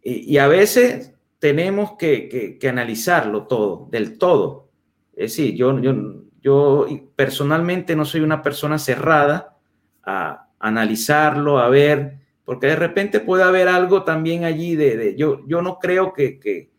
[0.00, 4.68] y, a veces tenemos que, que, analizarlo todo, del todo.
[5.16, 6.86] Es decir, yo, yo, yo
[7.16, 9.58] personalmente no soy una persona cerrada
[10.04, 15.60] a, analizarlo, a ver, porque de repente puede haber algo también allí de, yo, yo
[15.60, 16.70] no creo que, que,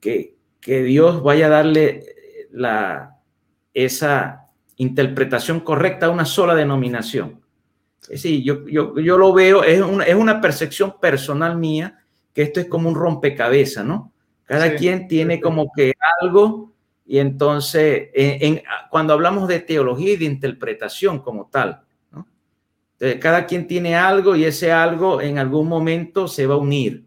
[0.00, 2.04] que, que, Dios vaya a darle
[2.52, 3.18] la,
[3.74, 4.46] esa
[4.76, 7.40] interpretación correcta a una sola denominación.
[8.00, 11.98] Sí, yo, yo, yo lo veo, es una, es una percepción personal mía,
[12.32, 14.12] que esto es como un rompecabezas, ¿no?
[14.44, 16.72] Cada quien tiene como que algo
[17.04, 21.85] y entonces, en, cuando hablamos de teología y de interpretación como tal,
[23.20, 27.04] cada quien tiene algo y ese algo en algún momento se va a unir.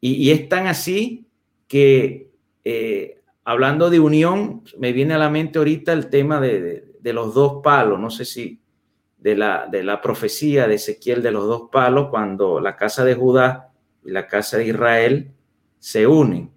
[0.00, 1.26] Y, es tan así
[1.68, 2.30] que,
[2.64, 7.60] eh, hablando de unión, me viene a la mente ahorita el tema de, los dos
[7.62, 8.60] palos, no sé si
[9.18, 13.14] de la, de la profecía de Ezequiel de los dos palos, cuando la casa de
[13.14, 13.72] Judá
[14.02, 15.32] y la casa de Israel
[15.78, 16.50] se unen.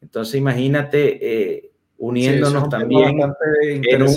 [0.00, 1.18] Entonces imagínate
[1.56, 3.18] eh, uniéndonos también
[3.62, 4.14] en un,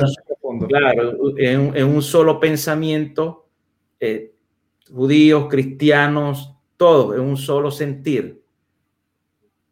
[0.67, 3.47] claro, en, un solo pensamiento,
[3.99, 4.33] eh,
[4.91, 8.43] judíos, cristianos, todos en un solo sentir,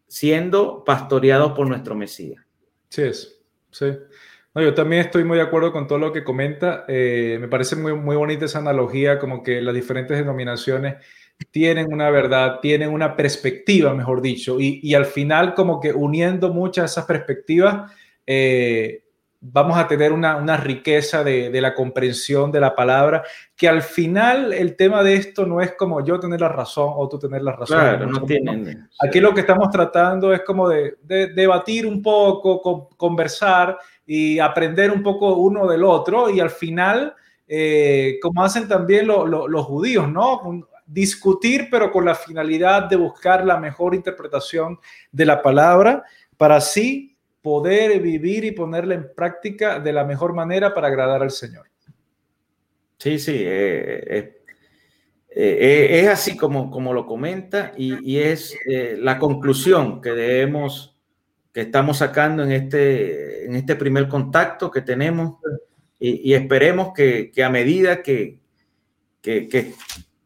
[0.07, 2.43] siendo pastoreados por nuestro Mesías.
[2.89, 3.87] Sí es, sí.
[4.53, 6.85] No, yo también estoy muy de acuerdo con todo lo que comenta.
[6.87, 10.95] Eh, me parece muy, muy bonita esa analogía, como que las diferentes denominaciones
[11.51, 16.53] tienen una verdad, tienen una perspectiva, mejor dicho, y, y al final como que uniendo
[16.53, 17.91] muchas esas perspectivas,
[18.25, 19.03] eh,
[19.51, 23.23] vamos a tener una, una riqueza de, de, la comprensión de la palabra,
[23.55, 27.07] que al final el tema de esto no es como yo tener la razón o
[27.07, 27.79] tú tener la razón.
[27.79, 28.89] Claro, no tienen.
[28.99, 34.91] Aquí lo que estamos tratando es como de, de debatir un poco, conversar y aprender
[34.91, 37.13] un poco uno del otro y al final,
[37.47, 40.67] eh, como hacen también lo, lo, los judíos, ¿no?
[40.87, 44.79] Discutir, pero con la finalidad de buscar la mejor interpretación
[45.11, 46.03] de la palabra
[46.37, 47.14] para así
[47.45, 51.67] poder vivir y ponerla en práctica de la mejor manera para agradar al Señor.
[52.97, 54.41] Sí, sí, eh, eh,
[55.29, 58.57] eh, es así como, como lo comenta y, y es
[58.97, 60.97] la conclusión que debemos,
[61.53, 65.35] que estamos sacando en este, en este primer contacto que tenemos
[65.99, 68.39] y, esperemos que, que, a medida que,
[69.21, 69.71] que, que,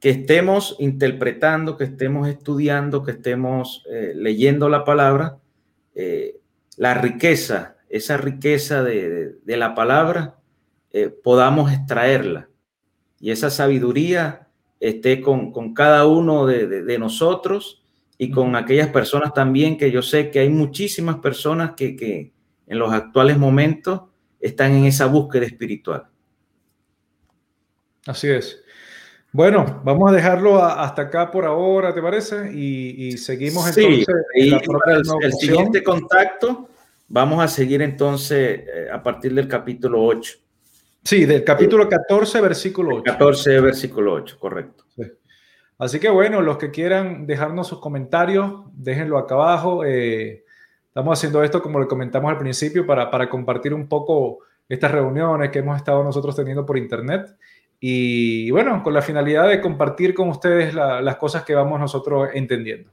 [0.01, 5.37] estemos interpretando, que estemos estudiando, que estemos leyendo la palabra,
[6.79, 10.37] la riqueza, esa riqueza de, de, la palabra,
[10.91, 12.47] eh, podamos extraerla.
[13.19, 14.47] Y esa sabiduría
[14.79, 17.83] esté con, con cada uno de, de, nosotros
[18.17, 22.31] y con aquellas personas también que yo sé que hay muchísimas personas que, que
[22.65, 24.03] en los actuales momentos
[24.39, 26.07] están en esa búsqueda espiritual.
[28.07, 28.63] Así es.
[29.33, 32.53] Bueno, vamos a dejarlo hasta acá por ahora, ¿te parece?
[32.53, 34.05] Y, y seguimos entonces.
[34.33, 36.68] Sí, y el, el siguiente contacto
[37.11, 40.37] Vamos a seguir entonces eh, a partir del capítulo 8.
[41.03, 43.03] Sí, del capítulo 14, versículo 8.
[43.03, 44.83] 14, versículo 8, correcto.
[44.95, 45.03] Sí.
[45.79, 49.83] Así que bueno, los que quieran dejarnos sus comentarios, déjenlo acá abajo.
[49.85, 50.43] Eh,
[50.87, 55.49] estamos haciendo esto, como le comentamos al principio, para, para compartir un poco estas reuniones
[55.49, 57.35] que hemos estado nosotros teniendo por internet.
[57.79, 62.29] Y bueno, con la finalidad de compartir con ustedes la, las cosas que vamos nosotros
[62.33, 62.91] entendiendo.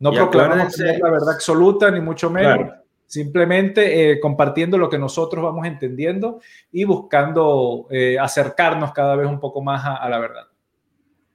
[0.00, 2.56] No proclamamos la verdad absoluta, ni mucho menos.
[2.56, 2.81] Claro
[3.12, 6.40] simplemente eh, compartiendo lo que nosotros vamos entendiendo
[6.70, 10.46] y buscando eh, acercarnos cada vez un poco más a, a la verdad.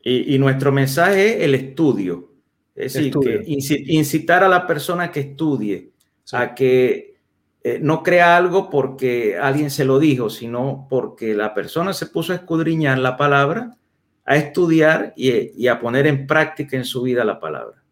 [0.01, 2.31] Y, y, nuestro mensaje es el estudio,
[2.73, 3.43] es decir, estudio.
[3.43, 5.91] que incitar a la persona que estudie,
[6.23, 6.35] sí.
[6.35, 7.17] a que
[7.61, 12.33] eh, no crea algo porque alguien se lo dijo, sino porque la persona se puso
[12.33, 13.77] a escudriñar la palabra,
[14.25, 17.83] a estudiar y, y a poner en práctica en su vida la palabra.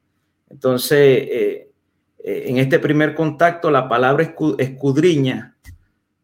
[0.49, 1.67] Entonces,
[2.27, 4.23] en este primer contacto la palabra
[4.57, 5.55] escudriña,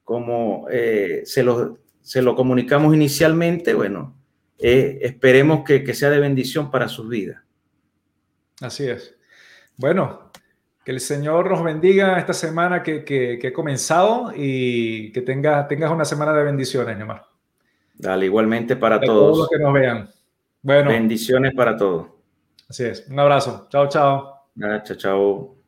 [0.03, 4.15] como eh, se, lo, se, lo, comunicamos inicialmente, bueno,
[4.57, 7.41] eh, esperemos que, que, sea de bendición para sus vidas.
[8.61, 9.15] Así es.
[9.77, 10.31] Bueno,
[10.83, 15.67] que el Señor nos bendiga esta semana que, que, que he comenzado y que tenga,
[15.67, 17.25] tengas una semana de bendiciones, Neymar.
[17.93, 19.21] Dale, igualmente para, para todos.
[19.21, 20.09] todos los que nos vean.
[20.63, 20.89] Bueno.
[20.89, 22.07] Bendiciones para todos.
[22.67, 23.07] Así es.
[23.07, 23.67] Un abrazo.
[23.69, 24.47] Chao, chao.
[24.83, 25.61] chao, chao.